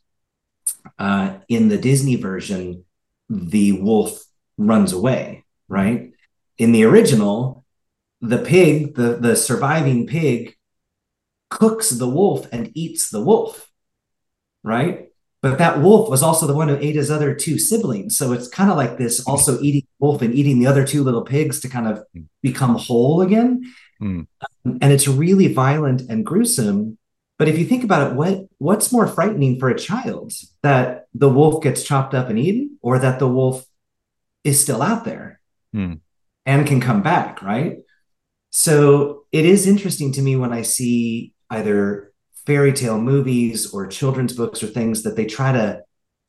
Uh, 0.98 1.40
in 1.50 1.68
the 1.68 1.78
Disney 1.78 2.16
version, 2.16 2.86
the 3.30 3.74
wolf 3.74 4.24
runs 4.58 4.94
away 4.94 5.39
right? 5.70 6.12
In 6.58 6.74
the 6.74 6.84
original, 6.84 7.64
the 8.20 8.40
pig, 8.40 8.96
the, 8.96 9.16
the 9.16 9.36
surviving 9.36 10.08
pig, 10.08 10.56
cooks 11.50 11.90
the 11.90 12.10
wolf 12.10 12.48
and 12.52 12.72
eats 12.76 13.10
the 13.10 13.22
wolf, 13.22 13.72
right? 14.64 15.10
But 15.42 15.58
that 15.60 15.80
wolf 15.80 16.10
was 16.10 16.22
also 16.22 16.48
the 16.48 16.54
one 16.54 16.68
who 16.68 16.76
ate 16.76 16.96
his 16.96 17.10
other 17.10 17.34
two 17.34 17.58
siblings. 17.58 18.18
So 18.18 18.34
it's 18.34 18.50
kind 18.50 18.70
of 18.70 18.76
like 18.76 18.98
this 18.98 19.26
also 19.26 19.60
eating 19.62 19.88
wolf 19.98 20.22
and 20.22 20.36
eating 20.36 20.60
the 20.60 20.68
other 20.68 20.86
two 20.86 21.02
little 21.02 21.22
pigs 21.22 21.62
to 21.62 21.70
kind 21.70 21.88
of 21.88 22.04
become 22.42 22.76
whole 22.76 23.22
again. 23.22 23.64
Mm. 24.02 24.28
and 24.66 24.94
it's 24.94 25.08
really 25.08 25.54
violent 25.54 26.02
and 26.10 26.26
gruesome. 26.26 26.98
But 27.38 27.48
if 27.48 27.58
you 27.58 27.66
think 27.66 27.84
about 27.84 28.12
it, 28.12 28.16
what 28.16 28.48
what's 28.58 28.92
more 28.92 29.08
frightening 29.08 29.60
for 29.60 29.70
a 29.70 29.78
child 29.78 30.34
that 30.62 31.08
the 31.14 31.30
wolf 31.30 31.64
gets 31.64 31.84
chopped 31.84 32.14
up 32.14 32.30
and 32.30 32.38
eaten, 32.38 32.78
or 32.82 33.00
that 33.00 33.20
the 33.20 33.28
wolf 33.28 33.66
is 34.44 34.62
still 34.62 34.82
out 34.82 35.06
there? 35.06 35.39
Hmm. 35.74 35.94
and 36.46 36.68
can 36.68 36.82
come 36.82 37.02
back, 37.02 37.42
right? 37.42 37.78
So 38.52 39.26
it 39.32 39.46
is 39.46 39.68
interesting 39.68 40.12
to 40.14 40.22
me 40.22 40.36
when 40.36 40.54
I 40.54 40.64
see 40.64 41.34
either 41.50 42.12
fairy 42.46 42.74
tale 42.74 43.00
movies 43.00 43.72
or 43.74 43.88
children's 43.88 44.34
books 44.34 44.64
or 44.64 44.68
things 44.68 45.04
that 45.04 45.16
they 45.16 45.26
try 45.26 45.52
to 45.52 45.82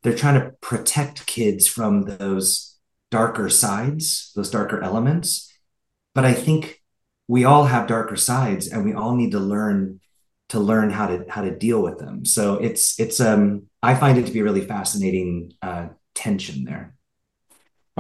they're 0.02 0.16
trying 0.16 0.40
to 0.40 0.52
protect 0.62 1.26
kids 1.26 1.66
from 1.66 2.04
those 2.04 2.78
darker 3.11 3.50
sides, 3.50 4.32
those 4.35 4.50
darker 4.50 4.82
elements. 4.82 5.52
But 6.14 6.25
I 6.25 6.32
think 6.32 6.80
we 7.28 7.44
all 7.44 7.66
have 7.66 7.87
darker 7.87 8.16
sides 8.16 8.66
and 8.68 8.85
we 8.85 8.94
all 8.94 9.14
need 9.14 9.32
to 9.32 9.38
learn 9.38 10.00
to 10.49 10.59
learn 10.59 10.90
how 10.90 11.06
to 11.06 11.25
how 11.28 11.42
to 11.42 11.56
deal 11.56 11.82
with 11.82 11.99
them. 11.99 12.25
So 12.25 12.54
it's 12.54 12.99
it's 12.99 13.20
um 13.20 13.66
I 13.82 13.94
find 13.94 14.18
it 14.18 14.26
to 14.26 14.32
be 14.32 14.40
a 14.40 14.44
really 14.44 14.66
fascinating 14.66 15.52
uh, 15.62 15.88
tension 16.14 16.64
there. 16.64 16.94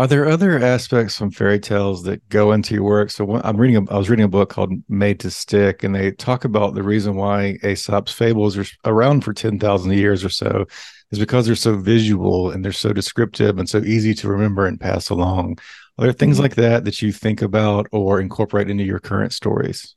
Are 0.00 0.06
there 0.06 0.26
other 0.26 0.58
aspects 0.58 1.18
from 1.18 1.30
fairy 1.30 1.60
tales 1.60 2.04
that 2.04 2.26
go 2.30 2.52
into 2.52 2.72
your 2.72 2.84
work? 2.84 3.10
So 3.10 3.38
I'm 3.44 3.58
reading, 3.58 3.86
a, 3.86 3.92
I 3.92 3.98
was 3.98 4.08
reading 4.08 4.24
a 4.24 4.28
book 4.28 4.48
called 4.48 4.72
Made 4.88 5.20
to 5.20 5.30
Stick, 5.30 5.84
and 5.84 5.94
they 5.94 6.12
talk 6.12 6.46
about 6.46 6.74
the 6.74 6.82
reason 6.82 7.16
why 7.16 7.58
Aesop's 7.62 8.10
fables 8.10 8.56
are 8.56 8.64
around 8.86 9.24
for 9.24 9.34
10,000 9.34 9.92
years 9.92 10.24
or 10.24 10.30
so 10.30 10.64
is 11.10 11.18
because 11.18 11.44
they're 11.44 11.54
so 11.54 11.76
visual 11.76 12.50
and 12.50 12.64
they're 12.64 12.72
so 12.72 12.94
descriptive 12.94 13.58
and 13.58 13.68
so 13.68 13.80
easy 13.80 14.14
to 14.14 14.28
remember 14.28 14.64
and 14.64 14.80
pass 14.80 15.10
along. 15.10 15.58
Are 15.98 16.04
there 16.04 16.12
things 16.14 16.36
mm-hmm. 16.36 16.44
like 16.44 16.54
that 16.54 16.86
that 16.86 17.02
you 17.02 17.12
think 17.12 17.42
about 17.42 17.86
or 17.92 18.22
incorporate 18.22 18.70
into 18.70 18.84
your 18.84 19.00
current 19.00 19.34
stories? 19.34 19.96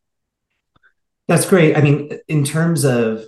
That's 1.30 1.48
great. 1.48 1.78
I 1.78 1.82
mean, 1.82 2.20
in 2.28 2.44
terms 2.44 2.84
of 2.84 3.24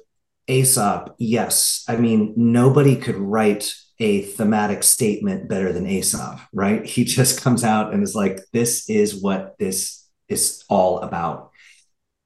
Aesop, 0.49 1.15
yes. 1.19 1.85
I 1.87 1.95
mean, 1.95 2.33
nobody 2.35 2.97
could 2.97 3.15
write 3.15 3.73
a 3.99 4.23
thematic 4.23 4.83
statement 4.83 5.47
better 5.47 5.71
than 5.71 5.87
Aesop, 5.87 6.39
right? 6.53 6.85
He 6.85 7.03
just 7.17 7.41
comes 7.41 7.63
out 7.63 7.93
and 7.93 8.03
is 8.03 8.15
like, 8.15 8.39
this 8.51 8.89
is 8.89 9.21
what 9.21 9.55
this 9.59 10.07
is 10.27 10.63
all 10.69 10.99
about. 10.99 11.51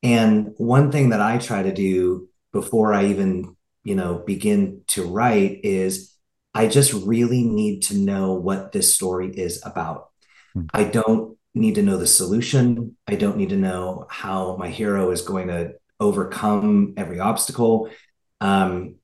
And 0.02 0.54
one 0.58 0.92
thing 0.92 1.10
that 1.10 1.22
I 1.22 1.38
try 1.38 1.64
to 1.64 1.74
do 1.74 2.30
before 2.54 2.94
I 2.94 3.08
even, 3.08 3.56
you 3.84 3.96
know, 3.96 4.24
begin 4.26 4.82
to 4.88 5.06
write 5.06 5.60
is 5.64 6.16
I 6.54 6.68
just 6.68 6.94
really 6.94 7.44
need 7.44 7.84
to 7.84 7.98
know 7.98 8.34
what 8.34 8.72
this 8.72 8.96
story 8.96 9.30
is 9.30 9.62
about. 9.66 10.10
Hmm. 10.54 10.66
I 10.74 10.86
don't 10.86 11.38
need 11.54 11.76
to 11.76 11.84
know 11.84 11.98
the 11.98 12.08
solution. 12.08 12.96
I 13.08 13.16
don't 13.16 13.38
need 13.38 13.50
to 13.50 13.58
know 13.58 14.08
how 14.10 14.56
my 14.58 14.70
hero 14.70 15.12
is 15.12 15.22
going 15.22 15.48
to 15.50 15.74
overcome 16.00 16.94
every 16.98 17.20
obstacle. 17.20 17.90
Um, 18.40 18.96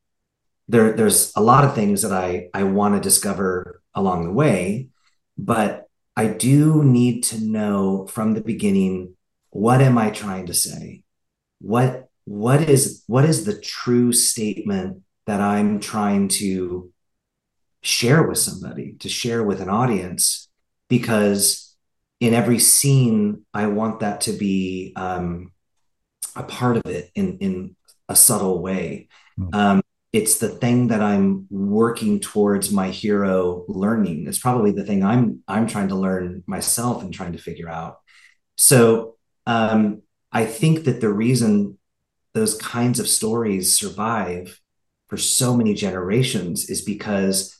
there 0.68 0.94
there's 0.94 1.32
a 1.36 1.42
lot 1.42 1.64
of 1.64 1.76
things 1.76 2.02
that 2.02 2.12
I 2.12 2.50
I 2.54 2.64
want 2.64 2.96
to 2.96 3.02
discover 3.02 3.82
along 3.94 4.26
the 4.26 4.32
way, 4.32 4.90
but 5.38 5.88
I 6.16 6.28
do 6.28 6.84
need 6.84 7.24
to 7.26 7.44
know 7.44 8.08
from 8.08 8.34
the 8.34 8.42
beginning 8.42 9.16
what 9.50 9.82
am 9.82 9.98
I 9.98 10.10
trying 10.10 10.48
to 10.48 10.54
say? 10.54 11.04
What 11.60 12.10
what 12.26 12.62
is 12.70 13.04
what 13.08 13.26
is 13.26 13.46
the 13.46 13.60
true 13.60 14.12
statement 14.12 15.04
that 15.28 15.42
I'm 15.42 15.80
trying 15.80 16.28
to 16.28 16.92
share 17.82 18.24
with 18.24 18.40
somebody, 18.40 18.94
to 19.00 19.10
share 19.10 19.44
with 19.44 19.62
an 19.62 19.70
audience 19.70 20.50
because 20.90 21.76
in 22.20 22.34
every 22.34 22.60
scene 22.60 23.46
I 23.54 23.68
want 23.68 24.00
that 24.00 24.22
to 24.22 24.34
be 24.34 24.94
um, 24.96 25.52
a 26.36 26.44
part 26.44 26.78
of 26.78 26.86
it 26.86 27.12
in 27.16 27.38
in 27.40 27.76
a 28.10 28.16
subtle 28.16 28.62
way. 28.62 29.08
Mm. 29.40 29.56
Um, 29.56 29.82
it's 30.16 30.38
the 30.38 30.50
thing 30.50 30.88
that 30.88 31.02
i'm 31.02 31.46
working 31.50 32.20
towards 32.20 32.72
my 32.72 32.90
hero 32.90 33.66
learning. 33.68 34.28
It's 34.28 34.40
probably 34.40 34.72
the 34.72 34.86
thing 34.86 35.04
i'm 35.04 35.44
i'm 35.48 35.68
trying 35.68 35.90
to 35.90 35.96
learn 35.96 36.44
myself 36.48 37.04
and 37.04 37.14
trying 37.14 37.34
to 37.34 37.46
figure 37.48 37.70
out. 37.70 38.00
So 38.56 39.16
um, 39.46 40.02
i 40.32 40.46
think 40.46 40.86
that 40.86 41.02
the 41.02 41.12
reason 41.12 41.78
those 42.34 42.56
kinds 42.58 43.00
of 43.00 43.08
stories 43.08 43.80
survive 43.80 44.60
for 45.08 45.18
so 45.18 45.56
many 45.56 45.74
generations 45.74 46.70
is 46.70 46.82
because 46.82 47.58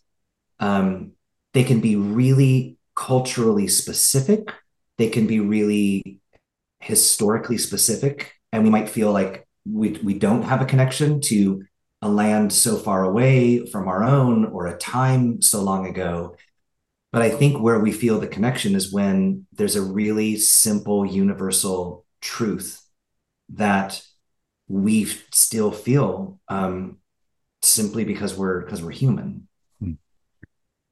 um, 0.60 1.12
they 1.54 1.64
can 1.64 1.80
be 1.80 1.96
really 1.96 2.78
culturally 2.96 3.68
specific. 3.68 4.52
They 4.98 5.10
can 5.10 5.28
be 5.28 5.40
really 5.40 6.20
historically 6.80 7.58
specific. 7.58 8.34
And 8.52 8.64
we 8.64 8.70
might 8.70 8.90
feel 8.90 9.12
like 9.12 9.48
we, 9.66 9.92
we 10.04 10.14
don't 10.18 10.44
have 10.44 10.62
a 10.62 10.66
connection 10.66 11.22
to 11.22 11.64
a 12.02 12.10
land 12.10 12.54
so 12.54 12.78
far 12.78 13.04
away 13.04 13.66
from 13.66 13.88
our 13.88 14.04
own 14.04 14.46
or 14.46 14.68
a 14.68 14.78
time 14.78 15.42
so 15.42 15.62
long 15.62 15.88
ago. 15.88 16.36
But 17.12 17.22
I 17.22 17.30
think 17.30 17.62
where 17.62 17.80
we 17.80 17.92
feel 17.92 18.20
the 18.20 18.28
connection 18.28 18.76
is 18.76 18.92
when 18.92 19.48
there's 19.54 19.78
a 19.78 19.82
really 19.82 20.38
simple, 20.38 21.06
universal 21.06 22.06
truth 22.22 22.82
that 23.50 24.02
we 24.68 25.06
still 25.32 25.72
feel 25.72 26.40
um, 26.50 26.98
simply 27.62 28.04
because 28.04 28.36
we're 28.36 28.62
because 28.62 28.84
we're 28.84 28.92
human. 28.92 29.48
Hmm. 29.80 29.94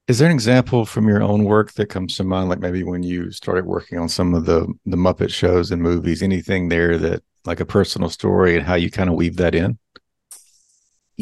Is 0.07 0.19
there 0.19 0.29
an 0.29 0.33
example 0.33 0.85
from 0.85 1.07
your 1.07 1.21
own 1.21 1.43
work 1.43 1.73
that 1.73 1.87
comes 1.87 2.15
to 2.17 2.23
mind, 2.23 2.49
like 2.49 2.59
maybe 2.59 2.83
when 2.83 3.03
you 3.03 3.31
started 3.31 3.65
working 3.65 3.97
on 3.97 4.09
some 4.09 4.33
of 4.33 4.45
the 4.45 4.67
the 4.85 4.97
Muppet 4.97 5.29
shows 5.29 5.71
and 5.71 5.81
movies? 5.81 6.21
Anything 6.21 6.69
there 6.69 6.97
that 6.97 7.23
like 7.45 7.59
a 7.59 7.65
personal 7.65 8.09
story 8.09 8.55
and 8.55 8.65
how 8.65 8.75
you 8.75 8.89
kind 8.89 9.09
of 9.09 9.15
weave 9.15 9.37
that 9.37 9.55
in? 9.55 9.77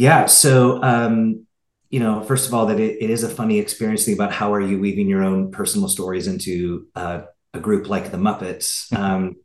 Yeah. 0.02 0.26
So 0.26 0.82
um, 0.82 1.46
you 1.92 2.00
know, 2.00 2.24
first 2.24 2.48
of 2.48 2.56
all, 2.56 2.66
that 2.66 2.80
it, 2.80 3.04
it 3.04 3.12
is 3.12 3.24
a 3.24 3.30
funny 3.30 3.60
experience 3.60 4.02
to 4.02 4.06
think 4.08 4.18
about 4.18 4.32
how 4.32 4.52
are 4.52 4.60
you 4.60 4.80
weaving 4.80 5.08
your 5.08 5.24
own 5.24 5.52
personal 5.52 5.88
stories 5.88 6.26
into 6.26 6.88
uh, 6.96 7.22
a 7.54 7.60
group 7.60 7.88
like 7.88 8.10
the 8.10 8.18
Muppets. 8.18 8.92
Um, 8.98 9.36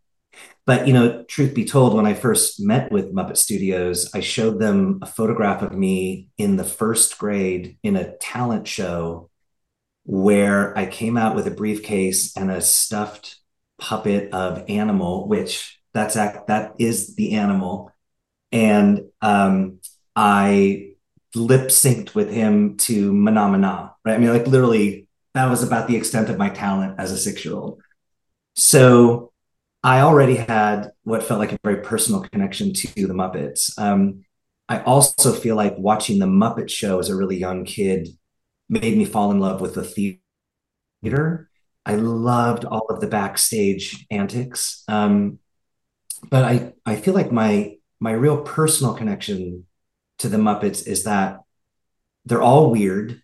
but 0.65 0.87
you 0.87 0.95
know, 0.95 1.25
truth 1.25 1.55
be 1.55 1.67
told, 1.67 1.93
when 1.93 2.07
I 2.07 2.15
first 2.15 2.59
met 2.59 2.91
with 2.91 3.13
Muppet 3.13 3.37
Studios, 3.37 4.11
I 4.15 4.21
showed 4.21 4.59
them 4.59 5.01
a 5.03 5.07
photograph 5.07 5.61
of 5.61 5.73
me 5.73 6.29
in 6.39 6.57
the 6.57 6.65
first 6.65 7.19
grade 7.19 7.77
in 7.83 7.95
a 7.95 8.17
talent 8.17 8.67
show 8.67 9.29
where 10.05 10.77
I 10.79 10.87
came 10.87 11.19
out 11.19 11.37
with 11.37 11.47
a 11.47 11.51
briefcase 11.51 12.35
and 12.35 12.51
a 12.51 12.63
stuffed 12.63 13.37
puppet 13.79 14.33
of 14.33 14.65
animal, 14.71 15.29
which 15.29 15.79
that's 15.93 16.17
act 16.17 16.47
that 16.47 16.77
is 16.79 17.15
the 17.15 17.35
animal, 17.35 17.93
and 18.53 19.03
um, 19.21 19.81
I 20.16 20.94
lip 21.35 21.68
synced 21.68 22.14
with 22.14 22.30
him 22.30 22.78
to 22.78 23.12
Mahna 23.12 23.50
Mahna. 23.50 23.92
Right? 24.04 24.14
I 24.14 24.18
mean, 24.18 24.30
like 24.30 24.46
literally, 24.46 25.06
that 25.35 25.50
was 25.50 25.62
about 25.62 25.87
the 25.87 25.96
extent 25.96 26.30
of 26.30 26.38
my 26.38 26.49
talent 26.49 26.96
as 26.99 27.12
a 27.12 27.18
six 27.18 27.44
year 27.44 27.54
old. 27.54 27.82
So 28.54 29.32
I 29.85 30.00
already 30.00 30.37
had 30.37 30.90
what 31.04 31.23
felt 31.23 31.38
like 31.38 31.52
a 31.52 31.58
very 31.62 31.82
personal 31.82 32.23
connection 32.23 32.73
to 32.73 33.06
the 33.06 33.14
Muppets. 33.14 33.78
Um, 33.78 34.25
I 34.68 34.80
also 34.80 35.32
feel 35.32 35.54
like 35.54 35.76
watching 35.76 36.18
the 36.18 36.26
Muppet 36.26 36.70
Show 36.70 36.99
as 36.99 37.08
a 37.08 37.14
really 37.16 37.37
young 37.37 37.64
kid 37.64 38.08
made 38.68 38.96
me 38.96 39.04
fall 39.04 39.30
in 39.30 39.38
love 39.38 39.61
with 39.61 39.75
the 39.75 40.18
theater. 41.04 41.50
I 41.85 41.94
loved 41.94 42.64
all 42.64 42.87
of 42.88 43.00
the 43.00 43.06
backstage 43.06 44.06
antics. 44.11 44.82
Um, 44.88 45.38
but 46.30 46.44
I, 46.44 46.73
I 46.85 46.96
feel 46.96 47.14
like 47.14 47.30
my 47.30 47.76
my 48.00 48.12
real 48.12 48.42
personal 48.42 48.94
connection 48.94 49.66
to 50.18 50.28
the 50.28 50.37
Muppets 50.37 50.87
is 50.87 51.04
that 51.04 51.40
they're 52.25 52.42
all 52.42 52.70
weird, 52.70 53.23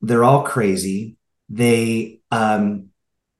they're 0.00 0.24
all 0.24 0.42
crazy. 0.42 1.16
They 1.48 2.20
um, 2.30 2.90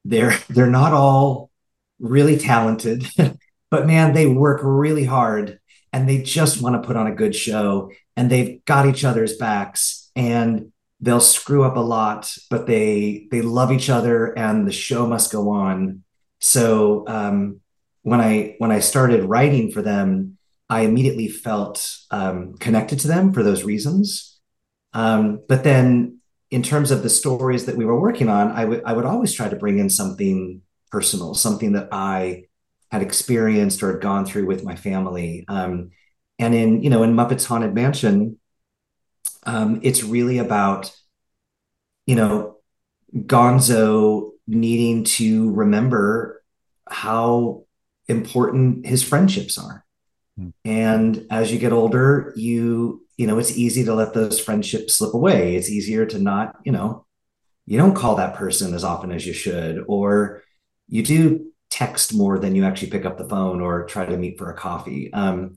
they're 0.04 0.36
they're 0.48 0.66
not 0.66 0.92
all 0.92 1.50
really 1.98 2.38
talented, 2.38 3.06
but 3.70 3.86
man, 3.86 4.14
they 4.14 4.26
work 4.26 4.60
really 4.62 5.04
hard 5.04 5.58
and 5.92 6.08
they 6.08 6.22
just 6.22 6.62
want 6.62 6.80
to 6.80 6.86
put 6.86 6.96
on 6.96 7.06
a 7.06 7.14
good 7.14 7.34
show 7.34 7.90
and 8.16 8.30
they've 8.30 8.64
got 8.64 8.86
each 8.86 9.04
other's 9.04 9.36
backs 9.36 10.10
and 10.14 10.72
they'll 11.00 11.20
screw 11.20 11.64
up 11.64 11.76
a 11.76 11.80
lot, 11.80 12.32
but 12.50 12.66
they 12.66 13.26
they 13.30 13.42
love 13.42 13.72
each 13.72 13.90
other 13.90 14.36
and 14.38 14.66
the 14.66 14.72
show 14.72 15.06
must 15.06 15.32
go 15.32 15.50
on. 15.50 16.04
So 16.38 17.04
um, 17.06 17.60
when 18.02 18.20
I 18.20 18.54
when 18.58 18.70
I 18.70 18.80
started 18.80 19.24
writing 19.24 19.70
for 19.70 19.82
them, 19.82 20.38
I 20.70 20.82
immediately 20.82 21.26
felt 21.26 21.84
um, 22.12 22.54
connected 22.54 23.00
to 23.00 23.08
them 23.08 23.32
for 23.32 23.42
those 23.42 23.64
reasons. 23.64 24.38
Um, 24.92 25.42
but 25.48 25.64
then, 25.64 26.20
in 26.50 26.62
terms 26.62 26.92
of 26.92 27.02
the 27.02 27.10
stories 27.10 27.66
that 27.66 27.76
we 27.76 27.84
were 27.84 28.00
working 28.00 28.28
on, 28.28 28.52
I 28.52 28.64
would 28.64 28.82
I 28.84 28.92
would 28.92 29.04
always 29.04 29.32
try 29.32 29.48
to 29.48 29.56
bring 29.56 29.78
in 29.78 29.90
something 29.90 30.62
personal, 30.90 31.34
something 31.34 31.72
that 31.72 31.88
I 31.90 32.44
had 32.90 33.02
experienced 33.02 33.82
or 33.82 33.92
had 33.92 34.00
gone 34.00 34.24
through 34.24 34.46
with 34.46 34.64
my 34.64 34.76
family. 34.76 35.44
Um, 35.48 35.90
and 36.38 36.54
in 36.54 36.82
you 36.82 36.90
know 36.90 37.02
in 37.02 37.14
Muppets 37.14 37.46
Haunted 37.46 37.74
Mansion, 37.74 38.38
um, 39.44 39.80
it's 39.82 40.04
really 40.04 40.38
about 40.38 40.92
you 42.06 42.14
know 42.14 42.58
Gonzo 43.14 44.30
needing 44.46 45.02
to 45.04 45.52
remember 45.52 46.44
how 46.88 47.64
important 48.08 48.86
his 48.86 49.02
friendships 49.02 49.58
are 49.58 49.84
and 50.64 51.26
as 51.30 51.52
you 51.52 51.58
get 51.58 51.72
older, 51.72 52.32
you, 52.36 53.06
you 53.16 53.26
know, 53.26 53.38
it's 53.38 53.56
easy 53.56 53.84
to 53.84 53.94
let 53.94 54.14
those 54.14 54.40
friendships 54.40 54.94
slip 54.94 55.14
away. 55.14 55.56
It's 55.56 55.70
easier 55.70 56.06
to 56.06 56.18
not, 56.18 56.56
you 56.64 56.72
know, 56.72 57.06
you 57.66 57.78
don't 57.78 57.94
call 57.94 58.16
that 58.16 58.34
person 58.34 58.74
as 58.74 58.84
often 58.84 59.12
as 59.12 59.26
you 59.26 59.32
should, 59.32 59.84
or 59.86 60.42
you 60.88 61.02
do 61.02 61.52
text 61.70 62.14
more 62.14 62.38
than 62.38 62.54
you 62.54 62.64
actually 62.64 62.90
pick 62.90 63.04
up 63.04 63.16
the 63.16 63.28
phone 63.28 63.60
or 63.60 63.84
try 63.86 64.04
to 64.04 64.16
meet 64.16 64.38
for 64.38 64.50
a 64.50 64.56
coffee. 64.56 65.12
Um, 65.12 65.56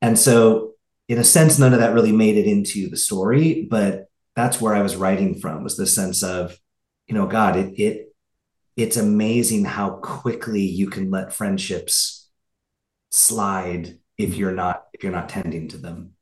and 0.00 0.18
so, 0.18 0.74
in 1.08 1.18
a 1.18 1.24
sense, 1.24 1.58
none 1.58 1.72
of 1.72 1.80
that 1.80 1.94
really 1.94 2.12
made 2.12 2.36
it 2.36 2.46
into 2.46 2.88
the 2.88 2.96
story, 2.96 3.66
but 3.68 4.08
that's 4.36 4.60
where 4.60 4.74
I 4.74 4.82
was 4.82 4.94
writing 4.94 5.40
from 5.40 5.64
was 5.64 5.76
the 5.76 5.86
sense 5.86 6.22
of, 6.22 6.56
you 7.06 7.14
know, 7.14 7.26
God, 7.26 7.56
it, 7.56 7.80
it, 7.80 8.14
it's 8.76 8.96
amazing 8.96 9.64
how 9.64 9.90
quickly 9.90 10.62
you 10.62 10.88
can 10.88 11.10
let 11.10 11.32
friendships 11.32 12.28
slide 13.10 13.98
if 14.18 14.36
you're 14.36 14.52
not 14.52 14.86
if 14.92 15.02
you're 15.02 15.12
not 15.12 15.28
tending 15.28 15.68
to 15.68 15.78
them 15.78 16.12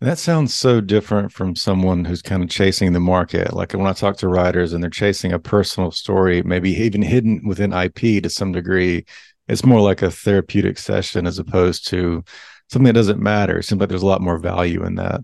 that 0.00 0.18
sounds 0.18 0.54
so 0.54 0.80
different 0.80 1.30
from 1.30 1.54
someone 1.54 2.06
who's 2.06 2.22
kind 2.22 2.42
of 2.42 2.48
chasing 2.48 2.94
the 2.94 3.00
market. 3.00 3.52
Like 3.52 3.72
when 3.72 3.86
I 3.86 3.92
talk 3.92 4.16
to 4.18 4.28
writers 4.28 4.72
and 4.72 4.82
they're 4.82 4.88
chasing 4.88 5.32
a 5.32 5.38
personal 5.38 5.90
story, 5.90 6.42
maybe 6.42 6.70
even 6.70 7.02
hidden 7.02 7.46
within 7.46 7.74
IP 7.74 8.22
to 8.22 8.30
some 8.30 8.52
degree, 8.52 9.04
it's 9.46 9.64
more 9.64 9.80
like 9.82 10.00
a 10.00 10.10
therapeutic 10.10 10.78
session 10.78 11.26
as 11.26 11.38
opposed 11.38 11.86
to 11.88 12.24
something 12.70 12.86
that 12.86 12.94
doesn't 12.94 13.20
matter. 13.20 13.58
It 13.58 13.64
seems 13.64 13.78
like 13.80 13.90
there's 13.90 14.02
a 14.02 14.06
lot 14.06 14.22
more 14.22 14.38
value 14.38 14.84
in 14.86 14.94
that. 14.94 15.20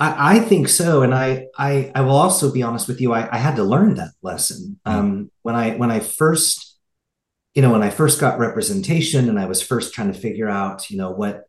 I, 0.00 0.36
I 0.36 0.40
think 0.40 0.68
so, 0.68 1.02
and 1.02 1.14
I, 1.14 1.46
I 1.56 1.92
I 1.94 2.00
will 2.00 2.16
also 2.16 2.52
be 2.52 2.62
honest 2.62 2.88
with 2.88 3.00
you. 3.00 3.12
I, 3.12 3.28
I 3.32 3.38
had 3.38 3.56
to 3.56 3.62
learn 3.62 3.94
that 3.94 4.10
lesson 4.22 4.80
mm. 4.86 4.92
um, 4.92 5.30
when 5.42 5.54
I 5.54 5.76
when 5.76 5.90
I 5.90 6.00
first 6.00 6.63
you 7.54 7.62
know, 7.62 7.70
when 7.70 7.82
I 7.82 7.90
first 7.90 8.20
got 8.20 8.38
representation 8.38 9.28
and 9.28 9.38
I 9.38 9.46
was 9.46 9.62
first 9.62 9.94
trying 9.94 10.12
to 10.12 10.18
figure 10.18 10.48
out, 10.48 10.90
you 10.90 10.96
know, 10.96 11.10
what 11.10 11.44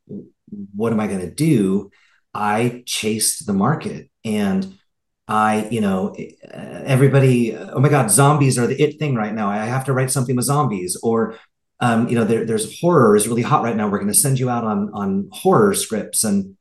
what 0.76 0.94
am 0.94 1.00
I 1.00 1.08
going 1.08 1.22
to 1.22 1.32
do? 1.32 1.90
I 2.34 2.84
chased 2.86 3.48
the 3.48 3.54
market 3.54 4.10
and 4.24 4.78
I, 5.28 5.68
you 5.70 5.82
know, 5.82 6.16
everybody, 6.52 7.56
oh 7.56 7.80
my 7.80 7.90
God, 7.90 8.12
zombies 8.12 8.60
are 8.60 8.68
the 8.68 8.80
it 8.80 9.00
thing 9.00 9.16
right 9.16 9.34
now. 9.34 9.50
I 9.50 9.66
have 9.66 9.86
to 9.86 9.94
write 9.94 10.12
something 10.12 10.36
with 10.36 10.46
zombies. 10.46 10.96
Or, 11.02 11.40
um, 11.80 12.08
you 12.08 12.16
know, 12.16 12.26
there, 12.26 12.46
there's 12.46 12.80
horror 12.80 13.16
is 13.16 13.28
really 13.28 13.42
hot 13.42 13.64
right 13.64 13.76
now. 13.76 13.88
We're 13.90 13.98
going 13.98 14.12
to 14.12 14.14
send 14.14 14.38
you 14.38 14.50
out 14.50 14.64
on 14.64 14.92
on 14.94 15.30
horror 15.32 15.74
scripts 15.74 16.24
and, 16.24 16.56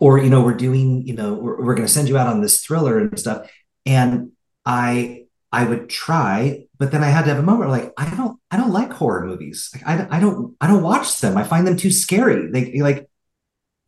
or 0.00 0.18
you 0.18 0.30
know, 0.30 0.42
we're 0.42 0.54
doing, 0.54 1.06
you 1.06 1.14
know, 1.14 1.34
we're, 1.34 1.64
we're 1.64 1.74
going 1.76 1.86
to 1.86 1.92
send 1.92 2.08
you 2.08 2.18
out 2.18 2.26
on 2.26 2.40
this 2.40 2.64
thriller 2.64 2.98
and 2.98 3.16
stuff. 3.16 3.48
And 3.86 4.32
I 4.66 5.21
I 5.52 5.64
would 5.64 5.90
try, 5.90 6.64
but 6.78 6.90
then 6.92 7.04
I 7.04 7.08
had 7.08 7.24
to 7.24 7.28
have 7.28 7.38
a 7.38 7.42
moment 7.42 7.70
where 7.70 7.78
like 7.78 7.92
I 7.98 8.08
don't 8.14 8.40
I 8.50 8.56
don't 8.56 8.72
like 8.72 8.92
horror 8.92 9.26
movies. 9.26 9.70
Like 9.74 9.86
I, 9.86 10.16
I 10.16 10.20
don't 10.20 10.56
I 10.60 10.66
don't 10.66 10.82
watch 10.82 11.20
them. 11.20 11.36
I 11.36 11.44
find 11.44 11.66
them 11.66 11.76
too 11.76 11.90
scary. 11.90 12.50
They 12.50 12.80
like 12.80 13.08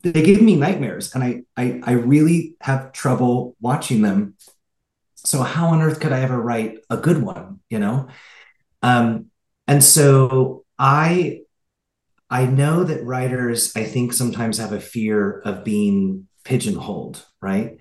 they 0.03 0.23
give 0.23 0.43
me 0.43 0.57
nightmares, 0.57 1.15
and 1.15 1.25
I 1.25 1.43
I 1.57 1.81
I 1.85 1.93
really 1.93 2.57
have 2.61 2.93
trouble 2.93 3.57
watching 3.61 4.03
them. 4.03 4.35
So 5.15 5.43
how 5.43 5.69
on 5.69 5.81
earth 5.81 6.01
could 6.01 6.13
I 6.13 6.21
ever 6.21 6.41
write 6.41 6.79
a 6.91 6.99
good 6.99 7.23
one? 7.23 7.61
You 7.71 7.79
know, 7.79 8.09
um, 8.83 9.27
and 9.67 9.83
so 9.83 10.65
I 10.79 11.41
I 12.29 12.47
know 12.47 12.85
that 12.85 13.05
writers 13.05 13.73
I 13.77 13.85
think 13.85 14.13
sometimes 14.13 14.59
have 14.59 14.73
a 14.73 14.81
fear 14.81 15.41
of 15.41 15.65
being 15.65 16.29
pigeonholed, 16.45 17.25
right? 17.41 17.79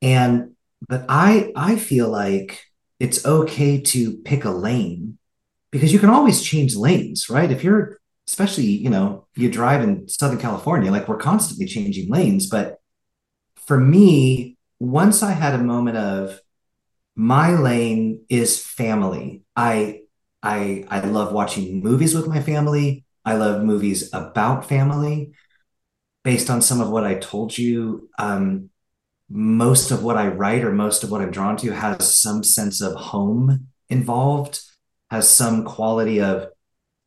And 0.00 0.56
but 0.88 1.04
I 1.08 1.52
I 1.54 1.76
feel 1.76 2.08
like 2.08 2.64
it's 3.02 3.26
okay 3.26 3.80
to 3.80 4.12
pick 4.18 4.44
a 4.44 4.50
lane 4.50 5.18
because 5.72 5.92
you 5.92 5.98
can 5.98 6.08
always 6.08 6.40
change 6.40 6.76
lanes, 6.76 7.28
right? 7.28 7.50
If 7.50 7.64
you're, 7.64 7.98
especially, 8.28 8.66
you 8.66 8.90
know, 8.90 9.26
you 9.34 9.50
drive 9.50 9.82
in 9.82 10.08
Southern 10.08 10.38
California, 10.38 10.92
like 10.92 11.08
we're 11.08 11.16
constantly 11.16 11.66
changing 11.66 12.08
lanes. 12.08 12.48
But 12.48 12.78
for 13.56 13.76
me, 13.76 14.56
once 14.78 15.20
I 15.20 15.32
had 15.32 15.52
a 15.52 15.58
moment 15.58 15.96
of 15.96 16.38
my 17.16 17.56
lane 17.56 18.24
is 18.28 18.64
family. 18.64 19.42
I 19.56 20.02
I 20.40 20.84
I 20.88 21.00
love 21.00 21.32
watching 21.32 21.82
movies 21.82 22.14
with 22.14 22.28
my 22.28 22.40
family. 22.40 23.04
I 23.24 23.34
love 23.34 23.64
movies 23.64 24.10
about 24.12 24.68
family. 24.68 25.32
Based 26.22 26.48
on 26.48 26.62
some 26.62 26.80
of 26.80 26.88
what 26.88 27.02
I 27.02 27.16
told 27.16 27.58
you, 27.58 28.08
um, 28.16 28.70
most 29.32 29.90
of 29.90 30.02
what 30.02 30.16
I 30.16 30.28
write 30.28 30.62
or 30.62 30.72
most 30.72 31.02
of 31.02 31.10
what 31.10 31.22
I'm 31.22 31.30
drawn 31.30 31.56
to 31.58 31.70
has 31.70 32.16
some 32.16 32.44
sense 32.44 32.82
of 32.82 32.94
home 32.94 33.68
involved, 33.88 34.60
has 35.10 35.28
some 35.28 35.64
quality 35.64 36.20
of 36.20 36.48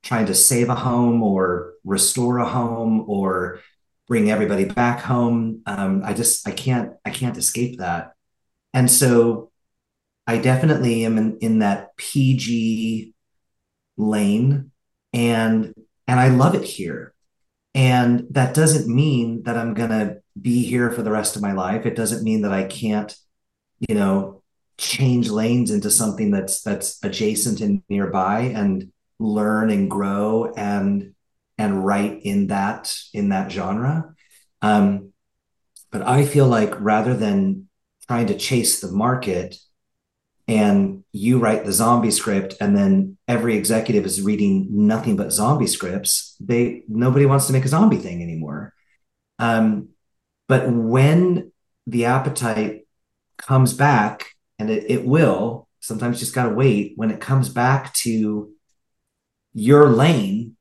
trying 0.02 0.26
to 0.26 0.34
save 0.34 0.70
a 0.70 0.76
home 0.76 1.22
or 1.22 1.74
restore 1.84 2.40
a 2.40 2.46
home 2.48 3.06
or 3.08 3.62
bring 4.08 4.32
everybody 4.32 4.66
back 4.66 5.02
home. 5.02 5.62
Um, 5.68 6.02
I 6.04 6.14
just 6.14 6.48
I 6.48 6.52
can't 6.52 6.94
I 7.06 7.12
can't 7.12 7.38
escape 7.38 7.78
that, 7.78 8.14
and 8.74 8.90
so 8.90 9.52
I 10.26 10.40
definitely 10.40 11.06
am 11.06 11.18
in, 11.18 11.38
in 11.40 11.60
that 11.60 11.96
PG 11.98 13.14
lane, 13.98 14.72
and 15.14 15.74
and 16.08 16.20
I 16.20 16.30
love 16.30 16.56
it 16.56 16.64
here. 16.64 17.14
And 17.76 18.28
that 18.32 18.54
doesn't 18.54 18.94
mean 18.94 19.44
that 19.44 19.58
I'm 19.58 19.74
gonna 19.74 20.18
be 20.40 20.64
here 20.64 20.92
for 20.92 21.02
the 21.02 21.12
rest 21.12 21.36
of 21.36 21.42
my 21.42 21.54
life. 21.54 21.86
It 21.86 21.96
doesn't 21.96 22.24
mean 22.24 22.42
that 22.42 22.52
I 22.54 22.64
can't, 22.66 23.16
you 23.88 23.96
know, 23.96 24.42
change 24.78 25.30
lanes 25.30 25.72
into 25.72 25.90
something 25.90 26.32
that's 26.32 26.62
that's 26.62 27.04
adjacent 27.04 27.62
and 27.62 27.82
nearby 27.88 28.42
and 28.42 28.92
learn 29.20 29.70
and 29.70 29.90
grow 29.90 30.54
and 30.56 31.14
and 31.58 31.86
write 31.86 32.22
in 32.24 32.48
that 32.48 32.94
in 33.14 33.30
that 33.30 33.52
genre. 33.52 34.14
Um, 34.62 35.14
but 35.92 36.02
I 36.02 36.26
feel 36.26 36.48
like 36.48 36.74
rather 36.80 37.16
than 37.16 37.70
trying 38.08 38.28
to 38.28 38.38
chase 38.38 38.82
the 38.82 38.92
market 38.92 39.56
and 40.48 41.04
you 41.12 41.40
write 41.40 41.66
the 41.66 41.72
zombie 41.72 42.12
script 42.12 42.56
and 42.60 42.78
then 42.78 43.18
every 43.28 43.56
executive 43.56 44.06
is 44.06 44.22
reading 44.22 44.68
nothing 44.70 45.16
but 45.16 45.32
zombie 45.32 45.66
scripts 45.66 46.36
they 46.40 46.84
nobody 46.88 47.26
wants 47.26 47.48
to 47.48 47.54
make 47.54 47.66
a 47.66 47.70
zombie 47.70 47.98
thing 47.98 48.22
anymore 48.22 48.74
um, 49.40 49.90
but 50.48 50.70
when 50.70 51.52
the 51.88 52.06
appetite 52.06 52.88
comes 53.38 53.74
back 53.74 54.32
and 54.60 54.70
it, 54.70 54.90
it 54.90 55.06
will 55.06 55.68
sometimes 55.80 56.20
just 56.20 56.34
got 56.34 56.50
to 56.50 56.56
wait 56.56 56.94
when 56.96 57.12
it 57.12 57.20
comes 57.20 57.50
back 57.50 57.94
to 57.94 58.52
your 59.54 59.90
lane 59.90 60.56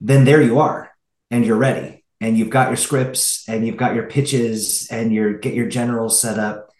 then 0.00 0.24
there 0.24 0.42
you 0.42 0.58
are 0.58 0.90
and 1.30 1.44
you're 1.44 1.56
ready 1.56 2.04
and 2.20 2.36
you've 2.36 2.50
got 2.50 2.68
your 2.68 2.76
scripts 2.76 3.48
and 3.48 3.66
you've 3.66 3.76
got 3.76 3.94
your 3.94 4.06
pitches 4.08 4.88
and 4.90 5.12
your 5.12 5.34
get 5.34 5.54
your 5.54 5.68
generals 5.68 6.20
set 6.20 6.38
up 6.38 6.70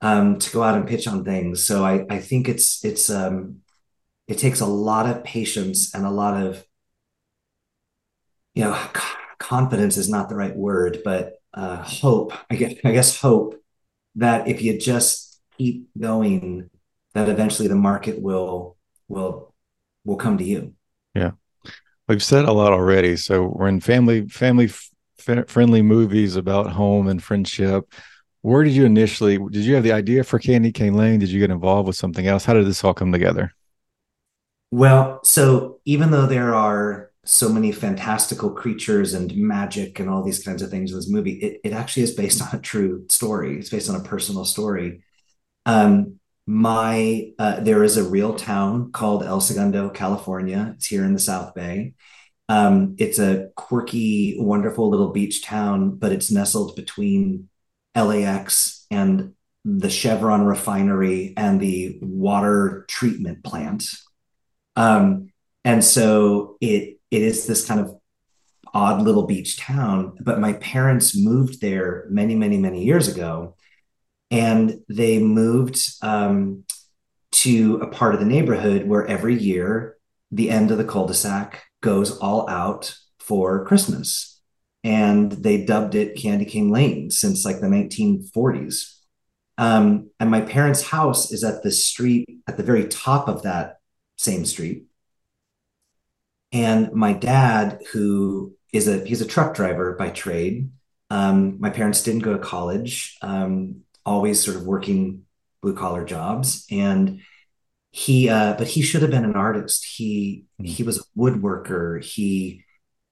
um, 0.00 0.38
to 0.38 0.52
go 0.52 0.62
out 0.62 0.76
and 0.76 0.86
pitch 0.86 1.08
on 1.08 1.24
things. 1.24 1.64
So 1.64 1.84
I, 1.84 2.04
I 2.08 2.18
think 2.18 2.48
it's 2.48 2.84
it's 2.84 3.10
um, 3.10 3.60
it 4.28 4.38
takes 4.38 4.60
a 4.60 4.66
lot 4.66 5.08
of 5.08 5.24
patience 5.24 5.94
and 5.94 6.04
a 6.04 6.10
lot 6.10 6.42
of 6.42 6.64
you 8.54 8.64
know 8.64 8.78
confidence 9.38 9.96
is 9.96 10.08
not 10.08 10.28
the 10.28 10.36
right 10.36 10.56
word, 10.56 11.00
but 11.04 11.34
uh, 11.54 11.82
hope. 11.82 12.32
I 12.50 12.56
guess 12.56 12.74
I 12.84 12.92
guess 12.92 13.20
hope 13.20 13.56
that 14.16 14.48
if 14.48 14.62
you 14.62 14.78
just 14.78 15.40
keep 15.58 15.88
going, 15.98 16.70
that 17.14 17.28
eventually 17.28 17.68
the 17.68 17.76
market 17.76 18.20
will 18.20 18.76
will 19.08 19.54
will 20.04 20.16
come 20.16 20.38
to 20.38 20.44
you. 20.44 20.74
Yeah, 21.14 21.32
we've 22.08 22.22
said 22.22 22.44
a 22.44 22.52
lot 22.52 22.72
already. 22.72 23.16
So 23.16 23.44
we're 23.44 23.68
in 23.68 23.80
family 23.80 24.28
family 24.28 24.66
f- 24.66 25.48
friendly 25.48 25.82
movies 25.82 26.36
about 26.36 26.72
home 26.72 27.08
and 27.08 27.22
friendship 27.22 27.92
where 28.46 28.62
did 28.62 28.74
you 28.74 28.84
initially 28.84 29.38
did 29.38 29.64
you 29.64 29.74
have 29.74 29.82
the 29.82 29.90
idea 29.92 30.22
for 30.22 30.38
candy 30.38 30.70
cane 30.70 30.94
lane 30.94 31.18
did 31.18 31.28
you 31.28 31.40
get 31.40 31.50
involved 31.50 31.88
with 31.88 31.96
something 31.96 32.28
else 32.28 32.44
how 32.44 32.54
did 32.54 32.64
this 32.64 32.84
all 32.84 32.94
come 32.94 33.10
together 33.10 33.50
well 34.70 35.18
so 35.24 35.80
even 35.84 36.12
though 36.12 36.26
there 36.26 36.54
are 36.54 37.05
so 37.26 37.48
many 37.48 37.72
fantastical 37.72 38.50
creatures 38.50 39.14
and 39.14 39.34
magic 39.36 39.98
and 39.98 40.08
all 40.08 40.22
these 40.22 40.42
kinds 40.42 40.62
of 40.62 40.70
things 40.70 40.90
in 40.90 40.96
this 40.96 41.10
movie 41.10 41.34
it, 41.34 41.60
it 41.64 41.72
actually 41.72 42.02
is 42.02 42.14
based 42.14 42.40
on 42.42 42.48
a 42.52 42.62
true 42.62 43.04
story. 43.08 43.58
It's 43.58 43.70
based 43.70 43.90
on 43.90 43.96
a 43.96 44.04
personal 44.04 44.44
story. 44.44 45.02
Um 45.64 46.20
my 46.48 47.32
uh, 47.40 47.58
there 47.60 47.82
is 47.82 47.96
a 47.96 48.04
real 48.04 48.34
town 48.34 48.92
called 48.92 49.24
el 49.24 49.40
segundo 49.40 49.90
california. 49.90 50.74
It's 50.76 50.86
here 50.86 51.04
in 51.04 51.12
the 51.12 51.18
south 51.18 51.54
bay. 51.54 51.94
Um, 52.48 52.94
it's 52.98 53.18
a 53.18 53.48
quirky 53.56 54.36
wonderful 54.38 54.88
little 54.88 55.10
beach 55.10 55.42
town 55.42 55.96
but 55.96 56.12
it's 56.12 56.30
nestled 56.30 56.76
between 56.76 57.48
LAX 57.96 58.86
and 58.90 59.34
the 59.64 59.90
Chevron 59.90 60.44
refinery 60.44 61.34
and 61.36 61.60
the 61.60 61.98
water 62.00 62.84
treatment 62.88 63.42
plant. 63.42 63.84
Um, 64.76 65.32
and 65.64 65.82
so 65.82 66.56
it 66.60 66.95
it 67.10 67.22
is 67.22 67.46
this 67.46 67.66
kind 67.66 67.80
of 67.80 67.96
odd 68.74 69.02
little 69.02 69.26
beach 69.26 69.58
town. 69.58 70.16
But 70.20 70.40
my 70.40 70.54
parents 70.54 71.16
moved 71.16 71.60
there 71.60 72.06
many, 72.10 72.34
many, 72.34 72.58
many 72.58 72.84
years 72.84 73.08
ago, 73.08 73.56
and 74.30 74.80
they 74.88 75.18
moved 75.18 75.80
um, 76.02 76.64
to 77.32 77.76
a 77.82 77.88
part 77.88 78.14
of 78.14 78.20
the 78.20 78.26
neighborhood 78.26 78.86
where 78.86 79.06
every 79.06 79.36
year 79.36 79.96
the 80.30 80.50
end 80.50 80.70
of 80.70 80.78
the 80.78 80.84
cul-de-sac 80.84 81.62
goes 81.80 82.18
all 82.18 82.48
out 82.50 82.96
for 83.20 83.64
Christmas 83.64 84.40
and 84.82 85.32
they 85.32 85.64
dubbed 85.64 85.94
it 85.94 86.16
Candy 86.16 86.44
Cane 86.44 86.70
Lane 86.70 87.10
since 87.10 87.44
like 87.44 87.60
the 87.60 87.66
1940s. 87.66 89.00
Um, 89.58 90.10
and 90.20 90.30
my 90.30 90.42
parents' 90.42 90.82
house 90.82 91.32
is 91.32 91.42
at 91.42 91.62
the 91.62 91.72
street 91.72 92.28
at 92.46 92.56
the 92.56 92.62
very 92.62 92.86
top 92.86 93.28
of 93.28 93.42
that 93.42 93.78
same 94.16 94.44
street. 94.44 94.85
And 96.52 96.92
my 96.92 97.12
dad, 97.12 97.82
who 97.92 98.54
is 98.72 98.88
a 98.88 99.04
he's 99.04 99.20
a 99.20 99.26
truck 99.26 99.54
driver 99.54 99.94
by 99.98 100.10
trade. 100.10 100.70
Um, 101.10 101.60
my 101.60 101.70
parents 101.70 102.02
didn't 102.02 102.22
go 102.22 102.32
to 102.32 102.38
college, 102.38 103.16
um, 103.22 103.82
always 104.04 104.42
sort 104.42 104.56
of 104.56 104.64
working 104.64 105.22
blue 105.62 105.74
collar 105.74 106.04
jobs. 106.04 106.66
And 106.70 107.20
he, 107.90 108.28
uh, 108.28 108.54
but 108.58 108.66
he 108.66 108.82
should 108.82 109.02
have 109.02 109.10
been 109.10 109.24
an 109.24 109.36
artist. 109.36 109.84
He 109.84 110.44
mm-hmm. 110.60 110.66
he 110.66 110.82
was 110.82 110.98
a 110.98 111.18
woodworker. 111.18 112.02
He 112.04 112.64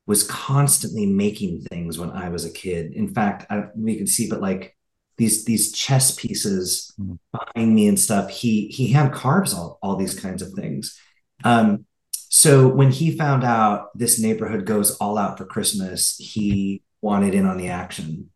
was 0.06 0.24
constantly 0.24 1.06
making 1.06 1.62
things 1.62 1.98
when 1.98 2.10
I 2.10 2.28
was 2.28 2.44
a 2.44 2.52
kid. 2.52 2.92
In 2.92 3.14
fact, 3.14 3.46
I, 3.50 3.64
we 3.74 3.96
can 3.96 4.06
see, 4.06 4.28
but 4.28 4.40
like 4.40 4.76
these 5.16 5.44
these 5.44 5.72
chess 5.72 6.14
pieces 6.14 6.92
mm. 7.00 7.18
behind 7.32 7.74
me 7.74 7.88
and 7.88 7.98
stuff, 7.98 8.28
he 8.28 8.68
he 8.68 8.92
hand 8.92 9.12
carves 9.12 9.54
all 9.54 9.78
all 9.82 9.96
these 9.96 10.18
kinds 10.18 10.42
of 10.42 10.52
things. 10.52 10.98
Um, 11.44 11.86
so 12.34 12.66
when 12.66 12.90
he 12.90 13.16
found 13.16 13.44
out 13.44 13.96
this 13.96 14.18
neighborhood 14.18 14.66
goes 14.66 14.96
all 14.96 15.18
out 15.18 15.38
for 15.38 15.44
Christmas, 15.44 16.16
he 16.16 16.82
wanted 17.00 17.32
in 17.32 17.46
on 17.46 17.58
the 17.58 17.68
action, 17.68 18.30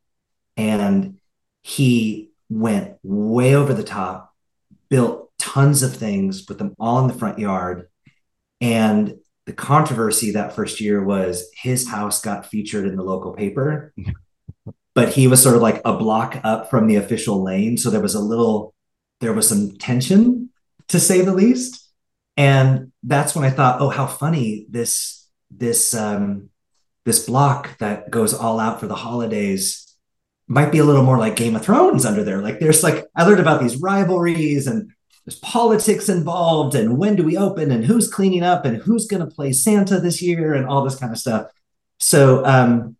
and 0.56 1.18
he 1.64 2.30
went 2.48 2.96
way 3.02 3.56
over 3.56 3.74
the 3.74 3.82
top, 3.82 4.32
built 4.88 5.32
tons 5.40 5.82
of 5.82 5.96
things, 5.96 6.42
put 6.42 6.58
them 6.58 6.76
all 6.78 7.00
in 7.00 7.08
the 7.08 7.18
front 7.18 7.40
yard, 7.40 7.88
and 8.60 9.16
the 9.46 9.52
controversy 9.52 10.30
that 10.30 10.54
first 10.54 10.80
year 10.80 11.02
was 11.02 11.50
his 11.60 11.88
house 11.88 12.20
got 12.20 12.46
featured 12.46 12.86
in 12.86 12.94
the 12.94 13.02
local 13.02 13.32
paper, 13.32 13.92
but 14.94 15.08
he 15.08 15.26
was 15.26 15.42
sort 15.42 15.56
of 15.56 15.62
like 15.62 15.82
a 15.84 15.98
block 15.98 16.40
up 16.44 16.70
from 16.70 16.86
the 16.86 16.94
official 16.94 17.42
lane. 17.42 17.76
So 17.76 17.90
there 17.90 18.00
was 18.00 18.14
a 18.14 18.20
little, 18.20 18.76
there 19.18 19.32
was 19.32 19.48
some 19.48 19.76
tension 19.76 20.50
to 20.86 21.00
say 21.00 21.20
the 21.22 21.34
least. 21.34 21.87
And 22.38 22.92
that's 23.02 23.34
when 23.34 23.44
I 23.44 23.50
thought, 23.50 23.80
oh, 23.80 23.88
how 23.88 24.06
funny 24.06 24.64
this, 24.70 25.26
this, 25.50 25.92
um, 25.92 26.50
this 27.04 27.26
block 27.26 27.76
that 27.78 28.10
goes 28.10 28.32
all 28.32 28.60
out 28.60 28.78
for 28.78 28.86
the 28.86 28.94
holidays 28.94 29.92
might 30.46 30.70
be 30.70 30.78
a 30.78 30.84
little 30.84 31.02
more 31.02 31.18
like 31.18 31.34
Game 31.34 31.56
of 31.56 31.64
Thrones 31.64 32.06
under 32.06 32.22
there. 32.22 32.40
Like 32.40 32.60
there's 32.60 32.84
like, 32.84 33.04
I 33.16 33.24
learned 33.24 33.40
about 33.40 33.60
these 33.60 33.78
rivalries 33.78 34.68
and 34.68 34.92
there's 35.26 35.40
politics 35.40 36.08
involved 36.08 36.76
and 36.76 36.96
when 36.96 37.16
do 37.16 37.24
we 37.24 37.36
open 37.36 37.72
and 37.72 37.84
who's 37.84 38.08
cleaning 38.10 38.44
up 38.44 38.64
and 38.64 38.76
who's 38.76 39.06
going 39.06 39.20
to 39.20 39.34
play 39.34 39.52
Santa 39.52 39.98
this 39.98 40.22
year 40.22 40.54
and 40.54 40.64
all 40.64 40.84
this 40.84 40.96
kind 40.96 41.12
of 41.12 41.18
stuff. 41.18 41.50
So 41.98 42.44
um, 42.46 42.96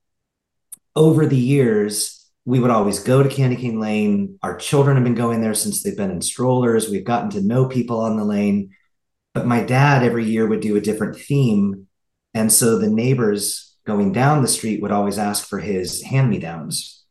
over 0.96 1.27
the 1.27 1.38
years, 1.38 2.29
we 2.44 2.59
would 2.59 2.72
always 2.72 2.98
go 2.98 3.22
to 3.22 3.29
Candy 3.29 3.55
Cane 3.55 3.79
Lane. 3.79 4.38
Our 4.42 4.57
children 4.57 4.96
have 4.96 5.05
been 5.05 5.14
going 5.14 5.42
there 5.42 5.55
since 5.55 5.83
they've 5.83 5.96
been 5.96 6.11
in 6.11 6.22
strollers. 6.22 6.90
We've 6.90 7.05
gotten 7.05 7.31
to 7.31 7.40
know 7.40 7.66
people 7.66 8.01
on 8.01 8.16
the 8.16 8.24
lane. 8.24 8.74
But 9.38 9.46
my 9.46 9.62
dad 9.62 10.03
every 10.03 10.24
year 10.24 10.48
would 10.48 10.59
do 10.59 10.74
a 10.74 10.81
different 10.81 11.16
theme. 11.16 11.87
And 12.35 12.53
so 12.53 12.77
the 12.77 12.90
neighbors 12.90 13.77
going 13.87 14.11
down 14.11 14.42
the 14.42 14.48
street 14.48 14.83
would 14.83 14.90
always 14.90 15.16
ask 15.16 15.46
for 15.46 15.61
his 15.61 16.03
hand 16.03 16.29
me 16.29 16.40
downs. 16.40 17.05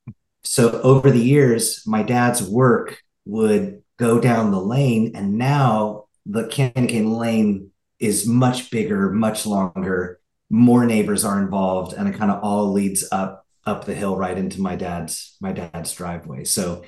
So 0.43 0.81
over 0.81 1.09
the 1.09 1.23
years, 1.23 1.83
my 1.87 2.03
dad's 2.03 2.43
work 2.43 3.01
would 3.23 3.81
go 3.95 4.19
down 4.19 4.51
the 4.51 4.59
lane. 4.59 5.13
And 5.15 5.37
now 5.37 6.07
the 6.25 6.47
Candy 6.47 6.87
Cane 6.87 7.13
Lane 7.13 7.71
is 7.97 8.27
much 8.27 8.71
bigger, 8.71 9.09
much 9.09 9.45
longer. 9.45 10.19
More 10.49 10.85
neighbors 10.85 11.23
are 11.23 11.41
involved, 11.41 11.93
and 11.93 12.09
it 12.09 12.17
kind 12.17 12.29
of 12.29 12.43
all 12.43 12.73
leads 12.73 13.07
up 13.09 13.45
up 13.65 13.85
the 13.85 13.95
hill 13.95 14.17
right 14.17 14.37
into 14.37 14.59
my 14.59 14.75
dad's 14.75 15.37
my 15.39 15.53
dad's 15.53 15.93
driveway. 15.93 16.43
So 16.43 16.83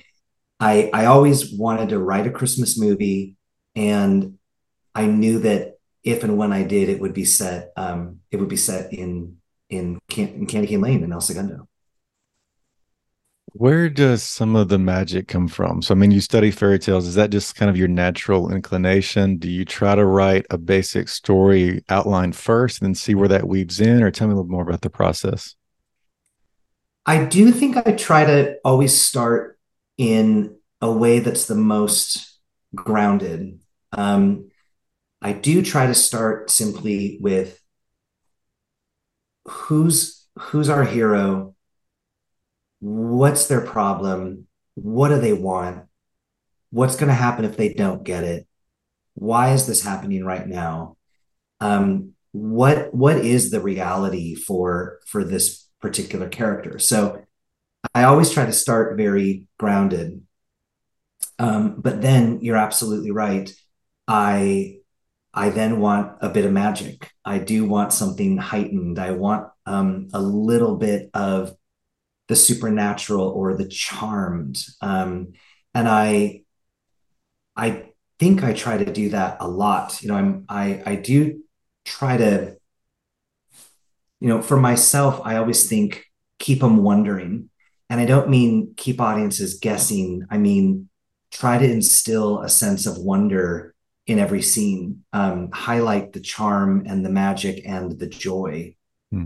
I 0.60 0.90
I 0.94 1.06
always 1.06 1.54
wanted 1.54 1.90
to 1.90 2.00
write 2.00 2.28
a 2.28 2.32
Christmas 2.32 2.78
movie, 2.78 3.38
and 3.74 4.39
I 4.96 5.06
knew 5.06 5.40
that 5.40 5.80
if 6.04 6.24
and 6.24 6.38
when 6.38 6.54
I 6.54 6.64
did, 6.64 6.90
it 6.90 7.00
would 7.00 7.14
be 7.14 7.26
set 7.26 7.72
um, 7.76 8.20
it 8.32 8.38
would 8.38 8.50
be 8.50 8.58
set 8.58 8.94
in 8.94 9.38
in, 9.70 10.00
Can- 10.10 10.34
in 10.34 10.46
Candy 10.48 10.68
Cane 10.68 10.82
Lane 10.82 11.04
in 11.04 11.14
El 11.14 11.22
Segundo. 11.22 11.68
Where 13.54 13.90
does 13.90 14.22
some 14.22 14.56
of 14.56 14.70
the 14.70 14.78
magic 14.78 15.28
come 15.28 15.48
from? 15.48 15.82
So, 15.82 15.94
I 15.94 15.98
mean, 15.98 16.12
you 16.12 16.22
study 16.22 16.52
fairy 16.52 16.78
tales. 16.78 17.08
Is 17.08 17.16
that 17.16 17.32
just 17.32 17.56
kind 17.56 17.70
of 17.70 17.78
your 17.78 17.88
natural 17.88 18.52
inclination? 18.52 19.38
Do 19.38 19.50
you 19.50 19.66
try 19.66 19.96
to 19.96 20.06
write 20.06 20.46
a 20.52 20.58
basic 20.58 21.10
story 21.10 21.84
outline 21.90 22.32
first 22.32 22.80
and 22.80 22.88
then 22.88 22.96
see 22.96 23.16
where 23.16 23.28
that 23.28 23.48
weaves 23.48 23.82
in? 23.82 24.04
Or 24.04 24.12
tell 24.12 24.28
me 24.28 24.34
a 24.34 24.36
little 24.36 24.52
more 24.52 24.62
about 24.62 24.82
the 24.82 24.90
process. 24.90 25.56
I 27.06 27.26
do 27.26 27.52
think 27.52 27.76
I 27.76 27.94
try 27.94 28.24
to 28.24 28.58
always 28.64 29.00
start 29.00 29.58
in 29.98 30.56
a 30.80 30.92
way 30.92 31.20
that's 31.20 31.48
the 31.48 31.56
most 31.56 32.40
grounded. 32.76 33.60
Um, 33.92 34.49
I 35.22 35.34
do 35.34 35.62
try 35.62 35.88
to 35.88 35.94
start 35.94 36.50
simply 36.50 37.18
with 37.22 37.60
who's 39.46 40.28
who's 40.38 40.70
our 40.70 40.84
hero? 40.84 41.56
What's 42.80 43.48
their 43.48 43.62
problem? 43.62 44.48
What 44.76 45.10
do 45.10 45.20
they 45.20 45.34
want? 45.34 45.86
What's 46.72 46.96
going 46.96 47.10
to 47.10 47.14
happen 47.14 47.46
if 47.46 47.58
they 47.58 47.74
don't 47.74 48.04
get 48.04 48.24
it? 48.24 48.48
Why 49.16 49.52
is 49.52 49.68
this 49.68 49.84
happening 49.84 50.24
right 50.24 50.48
now? 50.48 50.96
Um, 51.60 52.14
what 52.32 52.94
what 52.94 53.18
is 53.18 53.52
the 53.52 53.60
reality 53.60 54.36
for 54.36 55.00
for 55.06 55.24
this 55.24 55.68
particular 55.82 56.30
character? 56.30 56.80
So 56.80 57.26
I 57.94 58.04
always 58.04 58.32
try 58.32 58.46
to 58.46 58.54
start 58.54 58.98
very 58.98 59.48
grounded. 59.58 60.22
Um, 61.38 61.80
but 61.80 62.02
then 62.02 62.40
you're 62.42 62.58
absolutely 62.58 63.12
right. 63.12 63.52
I 64.08 64.79
I 65.40 65.52
then 65.52 65.80
want 65.80 66.18
a 66.20 66.28
bit 66.28 66.44
of 66.44 66.52
magic. 66.52 67.12
I 67.24 67.38
do 67.38 67.64
want 67.64 67.94
something 67.94 68.36
heightened. 68.36 69.00
I 69.00 69.12
want 69.12 69.48
um, 69.66 70.10
a 70.14 70.22
little 70.22 70.76
bit 70.76 71.10
of 71.14 71.56
the 72.28 72.36
supernatural 72.36 73.26
or 73.26 73.56
the 73.56 73.70
charmed. 73.70 74.62
Um, 74.82 75.32
and 75.74 75.88
I 75.88 76.44
I 77.56 77.86
think 78.20 78.44
I 78.44 78.52
try 78.52 78.84
to 78.84 78.92
do 78.92 79.12
that 79.12 79.38
a 79.40 79.48
lot. 79.48 80.04
You 80.04 80.10
know, 80.10 80.16
I'm 80.16 80.44
I 80.50 80.84
I 80.86 80.96
do 80.96 81.42
try 81.86 82.18
to 82.18 82.58
you 84.20 84.28
know, 84.28 84.42
for 84.42 84.58
myself, 84.58 85.22
I 85.24 85.38
always 85.38 85.70
think 85.70 86.04
keep 86.38 86.60
them 86.60 86.84
wondering. 86.84 87.50
And 87.90 88.02
I 88.02 88.06
don't 88.06 88.30
mean 88.30 88.74
keep 88.76 89.00
audiences 89.00 89.58
guessing. 89.58 90.26
I 90.30 90.38
mean 90.38 90.90
try 91.32 91.58
to 91.58 91.72
instill 91.72 92.42
a 92.42 92.50
sense 92.50 92.86
of 92.86 92.98
wonder 92.98 93.74
in 94.10 94.18
every 94.18 94.42
scene, 94.42 95.04
um, 95.14 95.52
highlight 95.52 96.14
the 96.14 96.20
charm 96.20 96.84
and 96.88 97.06
the 97.06 97.10
magic 97.10 97.62
and 97.66 97.98
the 98.00 98.08
joy. 98.08 98.76
Hmm. 99.12 99.26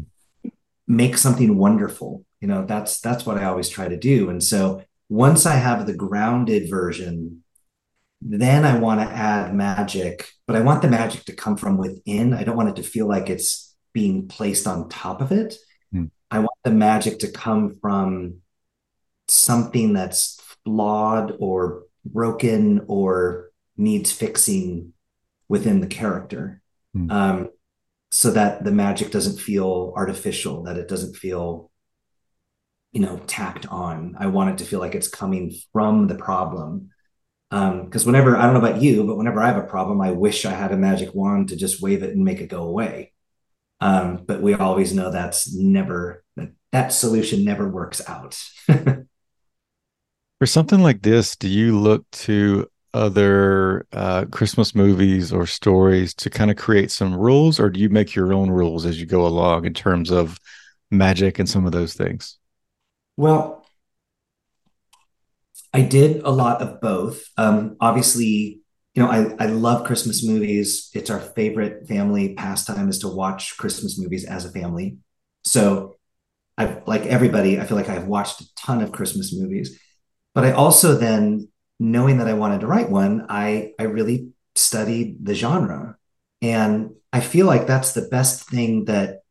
Make 0.88 1.18
something 1.18 1.58
wonderful. 1.58 2.26
You 2.42 2.50
know, 2.50 2.66
that's 2.66 3.00
that's 3.00 3.26
what 3.26 3.38
I 3.38 3.46
always 3.46 3.70
try 3.70 3.88
to 3.88 3.98
do. 3.98 4.30
And 4.30 4.44
so 4.44 4.84
once 5.08 5.46
I 5.46 5.56
have 5.56 5.88
the 5.88 5.94
grounded 5.96 6.70
version, 6.70 7.44
then 8.22 8.66
I 8.66 8.78
want 8.78 9.00
to 9.00 9.16
add 9.16 9.56
magic, 9.56 10.30
but 10.48 10.58
I 10.58 10.62
want 10.62 10.82
the 10.82 10.90
magic 10.90 11.24
to 11.26 11.34
come 11.34 11.56
from 11.56 11.78
within. 11.78 12.34
I 12.34 12.44
don't 12.44 12.58
want 12.58 12.70
it 12.70 12.76
to 12.76 12.84
feel 12.84 13.08
like 13.08 13.30
it's 13.30 13.74
being 13.94 14.28
placed 14.28 14.68
on 14.68 14.90
top 14.90 15.22
of 15.22 15.32
it. 15.32 15.56
Hmm. 15.94 16.06
I 16.30 16.40
want 16.40 16.60
the 16.66 16.72
magic 16.72 17.20
to 17.20 17.32
come 17.32 17.78
from 17.82 18.40
something 19.30 19.94
that's 19.94 20.42
flawed 20.66 21.34
or 21.40 21.84
broken 22.06 22.82
or 22.88 23.53
needs 23.78 24.12
fixing 24.12 24.94
within 25.48 25.80
the 25.80 25.88
character. 25.88 26.62
Mm. 26.96 27.12
um, 27.12 27.50
so 28.12 28.30
that 28.30 28.64
the 28.64 28.72
magic 28.72 29.10
doesn't 29.10 29.40
feel 29.40 29.92
artificial 29.96 30.62
that 30.66 30.78
it 30.78 30.88
doesn't 30.88 31.16
feel 31.16 31.72
you 32.92 33.02
know 33.02 33.18
tacked 33.26 33.66
on. 33.68 34.16
I 34.20 34.28
want 34.28 34.52
it 34.52 34.60
to 34.60 34.66
feel 34.66 34.80
like 34.80 34.94
it's 34.94 35.08
coming 35.08 35.56
from 35.72 36.08
the 36.08 36.16
problem. 36.16 36.92
Because 37.50 38.06
um, 38.06 38.14
whenever 38.14 38.36
i 38.36 38.44
don't 38.44 38.54
know 38.54 38.68
about 38.68 38.82
you 38.82 39.04
but 39.04 39.16
whenever 39.16 39.40
i 39.40 39.46
have 39.46 39.64
a 39.64 39.68
problem 39.68 40.02
i 40.02 40.10
wish 40.10 40.44
i 40.44 40.50
had 40.52 40.72
a 40.72 40.78
magic 40.78 41.14
wand 41.14 41.50
to 41.50 41.56
just 41.56 41.84
wave 41.84 42.02
it 42.02 42.16
and 42.16 42.24
make 42.24 42.40
it 42.40 42.50
go 42.50 42.64
away. 42.64 43.12
Um, 43.80 44.24
but 44.26 44.42
we 44.42 44.54
always 44.54 44.94
know 44.94 45.12
that's 45.12 45.54
never 45.54 46.24
that, 46.36 46.54
that 46.72 46.94
solution 46.94 47.44
never 47.44 47.68
works 47.68 48.08
out. 48.08 48.40
For 50.40 50.46
something 50.46 50.84
like 50.84 51.02
this 51.02 51.36
do 51.36 51.48
you 51.50 51.80
look 51.80 52.10
to 52.12 52.68
other 52.94 53.86
uh, 53.92 54.26
Christmas 54.26 54.76
movies 54.76 55.34
or 55.34 55.46
stories 55.46 56.14
to 56.16 56.30
kind 56.30 56.52
of 56.52 56.58
create 56.58 56.92
some 56.92 57.16
rules, 57.16 57.60
or 57.60 57.70
do 57.70 57.80
you 57.80 57.90
make 57.90 58.16
your 58.16 58.34
own 58.34 58.50
rules 58.50 58.86
as 58.86 59.00
you 59.00 59.06
go 59.06 59.26
along 59.26 59.66
in 59.66 59.74
terms 59.74 60.12
of 60.12 60.40
magic 60.92 61.40
and 61.40 61.50
some 61.50 61.66
of 61.66 61.72
those 61.72 61.94
things? 61.94 62.38
Well, 63.18 63.66
I 65.74 65.82
did 65.82 66.22
a 66.24 66.30
lot 66.30 66.62
of 66.62 66.82
both. 66.82 67.24
Um, 67.38 67.78
obviously, 67.80 68.62
you 68.94 69.02
know, 69.02 69.10
I, 69.10 69.36
I 69.40 69.48
love 69.48 69.86
Christmas 69.86 70.24
movies. 70.24 70.90
It's 70.94 71.10
our 71.10 71.20
favorite 71.20 71.88
family 71.88 72.36
pastime 72.36 72.90
is 72.90 73.00
to 73.00 73.08
watch 73.08 73.58
Christmas 73.58 74.00
movies 74.00 74.24
as 74.24 74.46
a 74.46 74.52
family. 74.52 74.98
So 75.44 75.96
I've 76.58 76.88
like 76.88 77.08
everybody, 77.08 77.60
I 77.60 77.66
feel 77.66 77.78
like 77.78 77.90
I've 77.90 78.06
watched 78.06 78.42
a 78.42 78.56
ton 78.56 78.82
of 78.82 78.92
Christmas 78.92 79.36
movies. 79.36 79.80
But 80.36 80.46
I 80.46 80.52
also 80.52 80.96
then 80.96 81.50
knowing 81.80 82.18
that 82.18 82.28
I 82.28 82.34
wanted 82.34 82.62
to 82.62 82.68
write 82.68 82.90
one, 82.90 83.26
I 83.30 83.74
I 83.80 83.84
really 83.84 84.30
studied 84.56 85.26
the 85.26 85.36
genre. 85.36 85.98
And 86.42 86.96
I 87.12 87.20
feel 87.20 87.46
like 87.46 87.68
that's 87.68 87.94
the 87.94 88.08
best 88.10 88.50
thing 88.50 88.86
that 88.86 89.22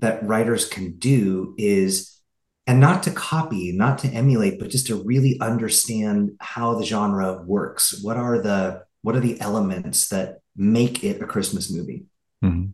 that 0.00 0.26
writers 0.26 0.68
can 0.68 0.98
do 0.98 1.54
is 1.58 2.18
and 2.66 2.80
not 2.80 3.02
to 3.04 3.10
copy, 3.10 3.72
not 3.72 3.98
to 4.00 4.08
emulate, 4.08 4.58
but 4.58 4.68
just 4.68 4.88
to 4.88 5.02
really 5.02 5.40
understand 5.40 6.32
how 6.38 6.74
the 6.74 6.84
genre 6.84 7.42
works. 7.42 7.98
What 8.02 8.18
are 8.18 8.38
the 8.40 8.82
what 9.00 9.16
are 9.16 9.20
the 9.20 9.40
elements 9.40 10.08
that 10.08 10.40
make 10.54 11.02
it 11.02 11.22
a 11.22 11.26
Christmas 11.26 11.72
movie? 11.72 12.04
Mm-hmm. 12.44 12.70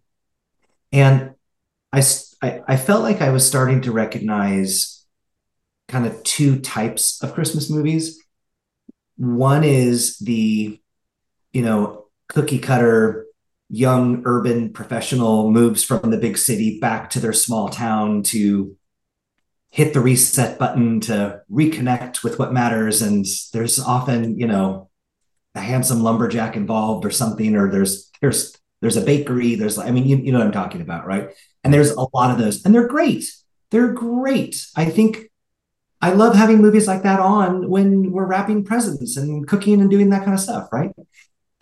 And 0.93 1.35
I, 1.93 2.03
I 2.43 2.61
I 2.67 2.77
felt 2.77 3.03
like 3.03 3.21
I 3.21 3.31
was 3.31 3.47
starting 3.47 3.83
to 3.83 3.93
recognize 3.93 5.07
kind 5.89 6.07
of 6.07 6.23
two 6.25 6.59
types 6.61 7.23
of 7.23 7.35
Christmas 7.35 7.71
movies. 7.71 8.21
One 9.17 9.65
is 9.65 10.19
the, 10.19 10.81
you 11.53 11.63
know, 11.63 12.07
cookie 12.29 12.59
cutter 12.59 13.27
young 13.69 14.23
urban 14.25 14.73
professional 14.73 15.51
moves 15.51 15.83
from 15.83 16.11
the 16.11 16.19
big 16.19 16.39
city 16.39 16.79
back 16.79 17.11
to 17.11 17.21
their 17.21 17.33
small 17.33 17.69
town 17.69 18.23
to 18.23 18.77
hit 19.71 19.93
the 19.93 20.01
reset 20.01 20.59
button 20.59 21.01
to 21.01 21.41
reconnect 21.51 22.23
with 22.23 22.39
what 22.39 22.53
matters. 22.53 23.03
And 23.03 23.27
there's 23.53 23.81
often, 23.81 24.39
you 24.39 24.47
know, 24.47 24.91
a 25.55 25.61
handsome 25.61 26.03
lumberjack 26.03 26.57
involved 26.57 27.05
or 27.05 27.11
something, 27.11 27.57
or 27.57 27.71
there's 27.71 28.11
there's 28.21 28.57
there's 28.81 28.97
a 28.97 29.01
bakery. 29.01 29.55
There's 29.55 29.79
I 29.79 29.91
mean, 29.91 30.07
you, 30.07 30.17
you 30.19 30.33
know 30.33 30.39
what 30.39 30.47
I'm 30.47 30.53
talking 30.53 30.81
about, 30.81 31.07
right? 31.07 31.31
And 31.63 31.73
there's 31.73 31.91
a 31.91 32.07
lot 32.15 32.31
of 32.31 32.39
those, 32.39 32.65
and 32.65 32.75
they're 32.75 32.89
great. 32.89 33.25
They're 33.71 33.93
great. 33.93 34.67
I 34.77 34.85
think 34.85 35.31
I 36.05 36.13
love 36.13 36.35
having 36.35 36.61
movies 36.61 36.87
like 36.87 37.03
that 37.05 37.19
on 37.19 37.71
when 37.71 38.13
we're 38.13 38.27
wrapping 38.27 38.63
presents 38.63 39.17
and 39.17 39.49
cooking 39.49 39.81
and 39.81 39.91
doing 39.91 40.11
that 40.11 40.23
kind 40.23 40.35
of 40.35 40.41
stuff, 40.41 40.69
right? 40.71 40.91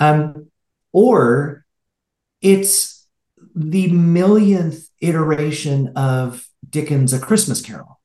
Um, 0.01 0.51
or 0.93 1.65
it's 2.41 3.07
the 3.55 3.93
millionth 3.93 4.89
iteration 5.01 5.93
of 5.95 6.45
Dickens' 6.69 7.13
A 7.13 7.21
Christmas 7.21 7.63
Carol, 7.63 8.01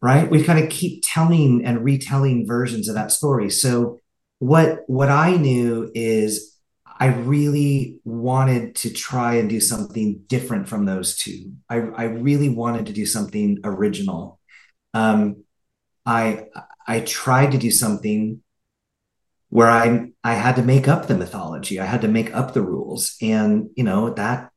right? 0.00 0.30
We 0.30 0.42
kind 0.42 0.64
of 0.64 0.70
keep 0.70 1.02
telling 1.04 1.62
and 1.62 1.84
retelling 1.84 2.46
versions 2.46 2.88
of 2.88 2.94
that 2.94 3.12
story. 3.12 3.50
So 3.50 3.98
what 4.38 4.78
what 4.86 5.10
I 5.10 5.36
knew 5.36 5.90
is 5.94 6.56
I 6.98 7.08
really 7.08 7.98
wanted 8.04 8.76
to 8.76 8.90
try 8.90 9.34
and 9.34 9.50
do 9.50 9.60
something 9.60 10.22
different 10.26 10.70
from 10.70 10.86
those 10.86 11.18
two. 11.18 11.52
I, 11.68 11.80
I 11.80 12.04
really 12.04 12.48
wanted 12.48 12.86
to 12.86 12.94
do 12.94 13.04
something 13.04 13.58
original 13.62 14.35
um, 14.94 15.44
I 16.04 16.46
I 16.86 17.00
tried 17.00 17.52
to 17.52 17.58
do 17.58 17.70
something 17.70 18.42
where 19.48 19.68
I 19.68 20.10
I 20.24 20.34
had 20.34 20.56
to 20.56 20.62
make 20.62 20.88
up 20.88 21.06
the 21.06 21.16
mythology. 21.16 21.80
I 21.80 21.86
had 21.86 22.02
to 22.02 22.08
make 22.08 22.34
up 22.34 22.52
the 22.54 22.62
rules, 22.62 23.16
and 23.20 23.70
you 23.76 23.84
know 23.84 24.10
that 24.14 24.50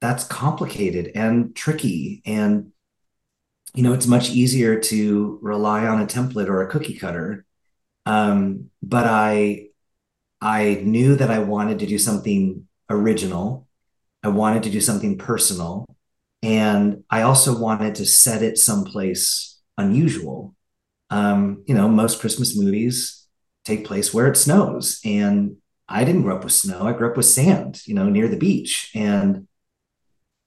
that's 0.00 0.24
complicated 0.24 1.12
and 1.14 1.54
tricky, 1.54 2.22
and 2.26 2.72
you 3.74 3.82
know 3.82 3.92
it's 3.92 4.06
much 4.06 4.30
easier 4.30 4.78
to 4.80 5.38
rely 5.42 5.86
on 5.86 6.00
a 6.00 6.06
template 6.06 6.48
or 6.48 6.62
a 6.62 6.68
cookie 6.70 6.98
cutter. 6.98 7.44
Um, 8.06 8.70
but 8.82 9.06
I 9.06 9.68
I 10.40 10.82
knew 10.84 11.16
that 11.16 11.30
I 11.30 11.38
wanted 11.40 11.78
to 11.80 11.86
do 11.86 11.98
something 11.98 12.66
original. 12.90 13.66
I 14.22 14.28
wanted 14.28 14.64
to 14.64 14.70
do 14.70 14.80
something 14.80 15.18
personal, 15.18 15.86
and 16.42 17.04
I 17.10 17.22
also 17.22 17.58
wanted 17.58 17.96
to 17.96 18.06
set 18.06 18.42
it 18.42 18.58
someplace 18.58 19.55
unusual. 19.78 20.54
Um, 21.10 21.62
you 21.66 21.74
know, 21.74 21.88
most 21.88 22.20
Christmas 22.20 22.56
movies 22.56 23.26
take 23.64 23.84
place 23.84 24.14
where 24.14 24.28
it 24.28 24.36
snows. 24.36 25.00
And 25.04 25.56
I 25.88 26.04
didn't 26.04 26.22
grow 26.22 26.36
up 26.36 26.44
with 26.44 26.52
snow. 26.52 26.82
I 26.82 26.92
grew 26.92 27.10
up 27.10 27.16
with 27.16 27.26
sand, 27.26 27.82
you 27.86 27.94
know, 27.94 28.08
near 28.08 28.28
the 28.28 28.36
beach. 28.36 28.90
And 28.94 29.46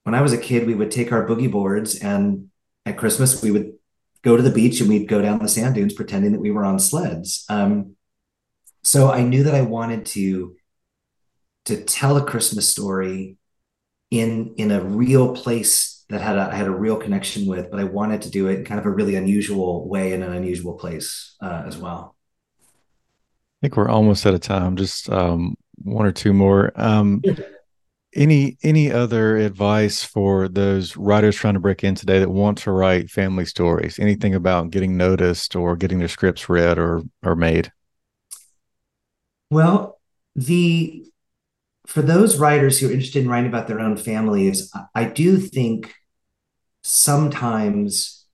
when 0.04 0.16
I 0.16 0.22
was 0.22 0.34
a 0.34 0.38
kid, 0.38 0.68
we 0.68 0.76
would 0.76 0.92
take 0.92 1.12
our 1.12 1.28
boogie 1.28 1.52
boards 1.52 1.96
and 1.96 2.50
at 2.86 2.98
Christmas 2.98 3.42
we 3.42 3.52
would 3.52 3.74
go 4.22 4.36
to 4.36 4.44
the 4.44 4.50
beach 4.50 4.80
and 4.80 4.90
we'd 4.90 5.08
go 5.08 5.22
down 5.22 5.40
the 5.40 5.48
sand 5.48 5.76
dunes 5.76 5.94
pretending 5.94 6.32
that 6.34 6.42
we 6.42 6.52
were 6.52 6.66
on 6.66 6.80
sleds. 6.80 7.46
Um, 7.50 7.96
so 8.84 9.12
I 9.12 9.22
knew 9.22 9.44
that 9.44 9.56
I 9.56 9.62
wanted 9.62 10.06
to 10.08 10.56
to 11.66 11.84
tell 11.84 12.18
a 12.18 12.26
Christmas 12.26 12.68
story 12.68 13.38
in 14.10 14.56
in 14.58 14.72
a 14.72 14.82
real 14.82 15.36
place 15.36 15.99
that 16.10 16.22
had 16.22 16.38
a, 16.38 16.50
I 16.52 16.56
had 16.56 16.68
a 16.68 16.72
real 16.72 16.98
connection 16.98 17.46
with, 17.46 17.70
but 17.70 17.80
I 17.80 17.84
wanted 17.84 18.24
to 18.24 18.30
do 18.30 18.48
it 18.48 18.60
in 18.60 18.66
kind 18.66 18.80
of 18.80 18.86
a 18.86 18.90
really 18.90 19.16
unusual 19.16 19.88
way 19.88 20.14
in 20.14 20.24
an 20.24 20.34
unusual 20.34 20.74
place 20.74 21.36
uh, 21.42 21.64
as 21.66 21.78
well. 21.78 22.16
I 22.62 23.62
think 23.62 23.78
we're 23.78 23.90
almost 23.90 24.26
out 24.26 24.34
of 24.34 24.42
time. 24.42 24.76
Just 24.76 25.10
um, 25.10 25.56
one 25.84 26.06
or 26.06 26.12
two 26.12 26.34
more. 26.34 26.72
Um, 26.76 27.22
any 28.16 28.58
any 28.64 28.92
other 28.92 29.38
advice 29.38 30.04
for 30.04 30.48
those 30.48 30.98
writers 30.98 31.36
trying 31.36 31.54
to 31.54 31.60
break 31.60 31.84
in 31.84 31.94
today 31.94 32.20
that 32.20 32.30
want 32.30 32.58
to 32.60 32.72
write 32.72 33.12
family 33.12 33.46
stories? 33.46 34.00
Anything 34.00 34.34
about 34.34 34.72
getting 34.72 34.98
noticed 34.98 35.56
or 35.56 35.76
getting 35.76 36.00
their 36.00 36.08
scripts 36.08 36.50
read 36.50 36.80
or 36.80 37.04
or 37.24 37.36
made? 37.36 37.72
Well, 39.52 40.00
the 40.36 41.06
for 41.86 42.02
those 42.02 42.38
writers 42.38 42.80
who 42.80 42.88
are 42.88 42.92
interested 42.92 43.24
in 43.24 43.30
writing 43.30 43.50
about 43.50 43.68
their 43.68 43.80
own 43.80 43.98
families, 43.98 44.72
I 44.96 45.06
do 45.06 45.38
think 45.38 45.94
sometimes 46.82 48.26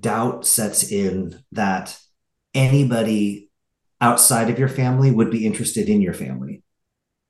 doubt 0.00 0.46
sets 0.46 0.90
in 0.90 1.42
that 1.52 1.98
anybody 2.54 3.50
outside 4.00 4.50
of 4.50 4.58
your 4.58 4.68
family 4.68 5.10
would 5.10 5.30
be 5.30 5.46
interested 5.46 5.88
in 5.88 6.00
your 6.00 6.14
family 6.14 6.62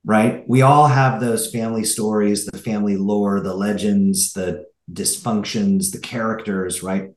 right? 0.05 0.47
We 0.47 0.61
all 0.61 0.87
have 0.87 1.19
those 1.19 1.51
family 1.51 1.83
stories 1.83 2.45
the 2.45 2.57
family 2.57 2.95
lore 2.95 3.41
the 3.41 3.53
legends 3.53 4.31
the 4.33 4.65
dysfunctions 4.91 5.91
the 5.91 5.99
characters 5.99 6.81
right? 6.81 7.11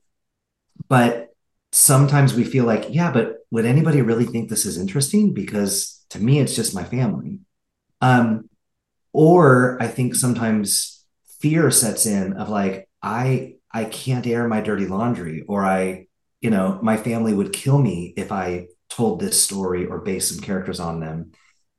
But 0.89 1.29
sometimes 1.71 2.33
we 2.33 2.43
feel 2.43 2.65
like 2.65 2.87
yeah 2.89 3.11
but 3.11 3.37
would 3.49 3.65
anybody 3.65 4.01
really 4.01 4.25
think 4.25 4.49
this 4.49 4.65
is 4.65 4.77
interesting? 4.77 5.33
Because 5.33 6.05
to 6.09 6.19
me 6.19 6.39
it's 6.39 6.55
just 6.55 6.75
my 6.75 6.83
family. 6.83 7.39
Um 8.01 8.49
or 9.13 9.77
i 9.81 9.87
think 9.87 10.15
sometimes 10.15 11.03
fear 11.41 11.69
sets 11.69 12.05
in 12.05 12.33
of 12.33 12.49
like 12.49 12.87
i 13.01 13.53
i 13.71 13.85
can't 13.85 14.27
air 14.27 14.47
my 14.47 14.61
dirty 14.61 14.85
laundry 14.87 15.43
or 15.47 15.65
i 15.65 16.05
you 16.41 16.49
know 16.49 16.79
my 16.81 16.97
family 16.97 17.33
would 17.33 17.53
kill 17.53 17.77
me 17.77 18.13
if 18.17 18.31
i 18.31 18.67
told 18.89 19.19
this 19.19 19.41
story 19.41 19.85
or 19.85 19.99
based 19.99 20.29
some 20.29 20.39
characters 20.43 20.79
on 20.79 20.99
them. 20.99 21.31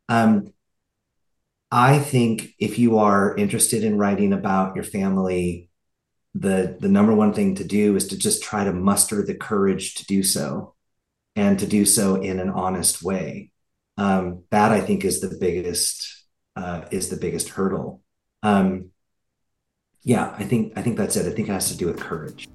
Um 0.08 0.52
i 1.70 1.98
think 1.98 2.54
if 2.58 2.78
you 2.78 2.98
are 2.98 3.36
interested 3.36 3.84
in 3.84 3.98
writing 3.98 4.32
about 4.32 4.74
your 4.74 4.84
family 4.84 5.70
the 6.34 6.76
the 6.80 6.88
number 6.88 7.14
one 7.14 7.32
thing 7.32 7.54
to 7.56 7.64
do 7.64 7.96
is 7.96 8.08
to 8.08 8.16
just 8.16 8.42
try 8.42 8.64
to 8.64 8.72
muster 8.72 9.24
the 9.24 9.34
courage 9.34 9.94
to 9.94 10.06
do 10.06 10.22
so 10.22 10.74
and 11.36 11.58
to 11.58 11.66
do 11.66 11.84
so 11.84 12.16
in 12.16 12.38
an 12.40 12.50
honest 12.50 13.02
way. 13.02 13.50
Um, 13.98 14.44
that 14.50 14.72
i 14.72 14.80
think 14.80 15.04
is 15.04 15.20
the 15.20 15.36
biggest 15.38 16.24
uh, 16.56 16.86
is 16.90 17.10
the 17.10 17.16
biggest 17.16 17.50
hurdle. 17.50 18.02
Um, 18.42 18.91
yeah 20.04 20.34
i 20.38 20.44
think 20.44 20.72
i 20.76 20.82
think 20.82 20.96
that's 20.96 21.16
it 21.16 21.26
i 21.26 21.34
think 21.34 21.48
it 21.48 21.52
has 21.52 21.70
to 21.70 21.76
do 21.76 21.86
with 21.86 21.98
courage 21.98 22.48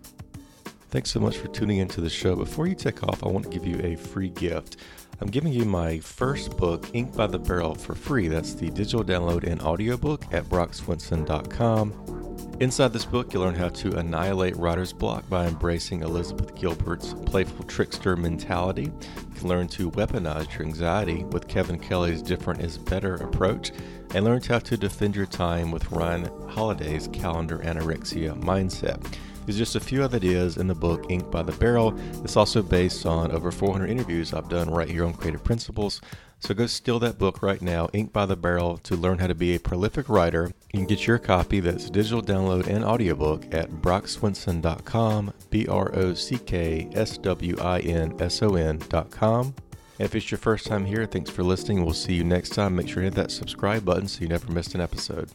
Thanks 0.89 1.11
so 1.11 1.19
much 1.19 1.35
for 1.37 1.49
tuning 1.49 1.79
into 1.79 1.99
the 1.99 2.09
show. 2.09 2.33
Before 2.33 2.65
you 2.65 2.73
take 2.73 3.03
off, 3.03 3.21
I 3.21 3.27
want 3.27 3.43
to 3.43 3.51
give 3.51 3.67
you 3.67 3.77
a 3.83 3.97
free 3.97 4.29
gift. 4.29 4.77
I'm 5.19 5.27
giving 5.27 5.51
you 5.51 5.65
my 5.65 5.99
first 5.99 6.55
book, 6.55 6.89
Ink 6.93 7.13
by 7.13 7.27
the 7.27 7.39
Barrel, 7.39 7.75
for 7.75 7.93
free. 7.93 8.29
That's 8.29 8.53
the 8.53 8.69
digital 8.69 9.03
download 9.03 9.43
and 9.43 9.61
audiobook 9.61 10.23
at 10.31 10.45
brockswinson.com. 10.45 12.26
Inside 12.59 12.91
this 12.91 13.05
book, 13.05 13.31
you'll 13.33 13.43
learn 13.43 13.53
how 13.53 13.69
to 13.69 13.99
annihilate 13.99 14.57
writer's 14.57 14.91
block 14.91 15.29
by 15.29 15.45
embracing 15.45 16.01
Elizabeth 16.01 16.55
Gilbert's 16.55 17.13
playful 17.27 17.63
trickster 17.65 18.15
mentality. 18.15 18.85
You 18.85 19.35
can 19.35 19.47
learn 19.47 19.67
to 19.69 19.91
weaponize 19.91 20.51
your 20.57 20.65
anxiety 20.65 21.23
with 21.25 21.47
Kevin 21.47 21.77
Kelly's 21.77 22.23
different 22.23 22.63
is 22.63 22.79
better 22.79 23.13
approach, 23.17 23.73
and 24.15 24.25
learn 24.25 24.41
how 24.41 24.57
to 24.57 24.75
defend 24.75 25.15
your 25.15 25.27
time 25.27 25.69
with 25.69 25.91
Ryan 25.91 26.31
Holiday's 26.49 27.07
calendar 27.09 27.59
anorexia 27.59 28.35
mindset. 28.41 29.05
These 29.45 29.57
are 29.57 29.59
just 29.59 29.75
a 29.75 29.79
few 29.79 30.03
ideas 30.03 30.57
in 30.57 30.65
the 30.65 30.73
book 30.73 31.05
Ink 31.11 31.29
by 31.29 31.43
the 31.43 31.51
Barrel. 31.51 31.95
It's 32.23 32.35
also 32.37 32.63
based 32.63 33.05
on 33.05 33.31
over 33.31 33.51
400 33.51 33.87
interviews 33.87 34.33
I've 34.33 34.49
done 34.49 34.71
right 34.71 34.89
here 34.89 35.05
on 35.05 35.13
Creative 35.13 35.43
Principles. 35.43 36.01
So 36.39 36.55
go 36.55 36.65
steal 36.65 36.97
that 36.99 37.19
book 37.19 37.43
right 37.43 37.61
now, 37.61 37.87
Ink 37.93 38.11
by 38.11 38.25
the 38.25 38.35
Barrel, 38.35 38.77
to 38.79 38.95
learn 38.95 39.19
how 39.19 39.27
to 39.27 39.35
be 39.35 39.53
a 39.53 39.59
prolific 39.59 40.09
writer. 40.09 40.51
You 40.73 40.79
can 40.79 40.87
get 40.87 41.07
your 41.07 41.17
copy 41.17 41.59
that's 41.59 41.89
digital 41.89 42.21
download 42.21 42.67
and 42.67 42.83
audiobook 42.83 43.45
at 43.53 43.71
brockswinson.com, 43.71 45.33
B 45.49 45.65
R 45.67 45.95
O 45.95 46.13
C 46.13 46.37
K 46.37 46.89
S 46.93 47.17
W 47.19 47.55
I 47.59 47.79
N 47.79 48.15
S 48.19 48.41
O 48.41 48.55
N.com. 48.55 49.55
If 49.99 50.13
it's 50.13 50.29
your 50.29 50.37
first 50.37 50.67
time 50.67 50.85
here, 50.85 51.05
thanks 51.05 51.29
for 51.29 51.43
listening. 51.43 51.83
We'll 51.83 51.93
see 51.93 52.13
you 52.13 52.23
next 52.23 52.49
time. 52.49 52.75
Make 52.75 52.87
sure 52.87 52.97
to 52.97 53.05
hit 53.05 53.15
that 53.15 53.31
subscribe 53.31 53.85
button 53.85 54.07
so 54.07 54.21
you 54.21 54.27
never 54.27 54.51
miss 54.51 54.75
an 54.75 54.81
episode. 54.81 55.31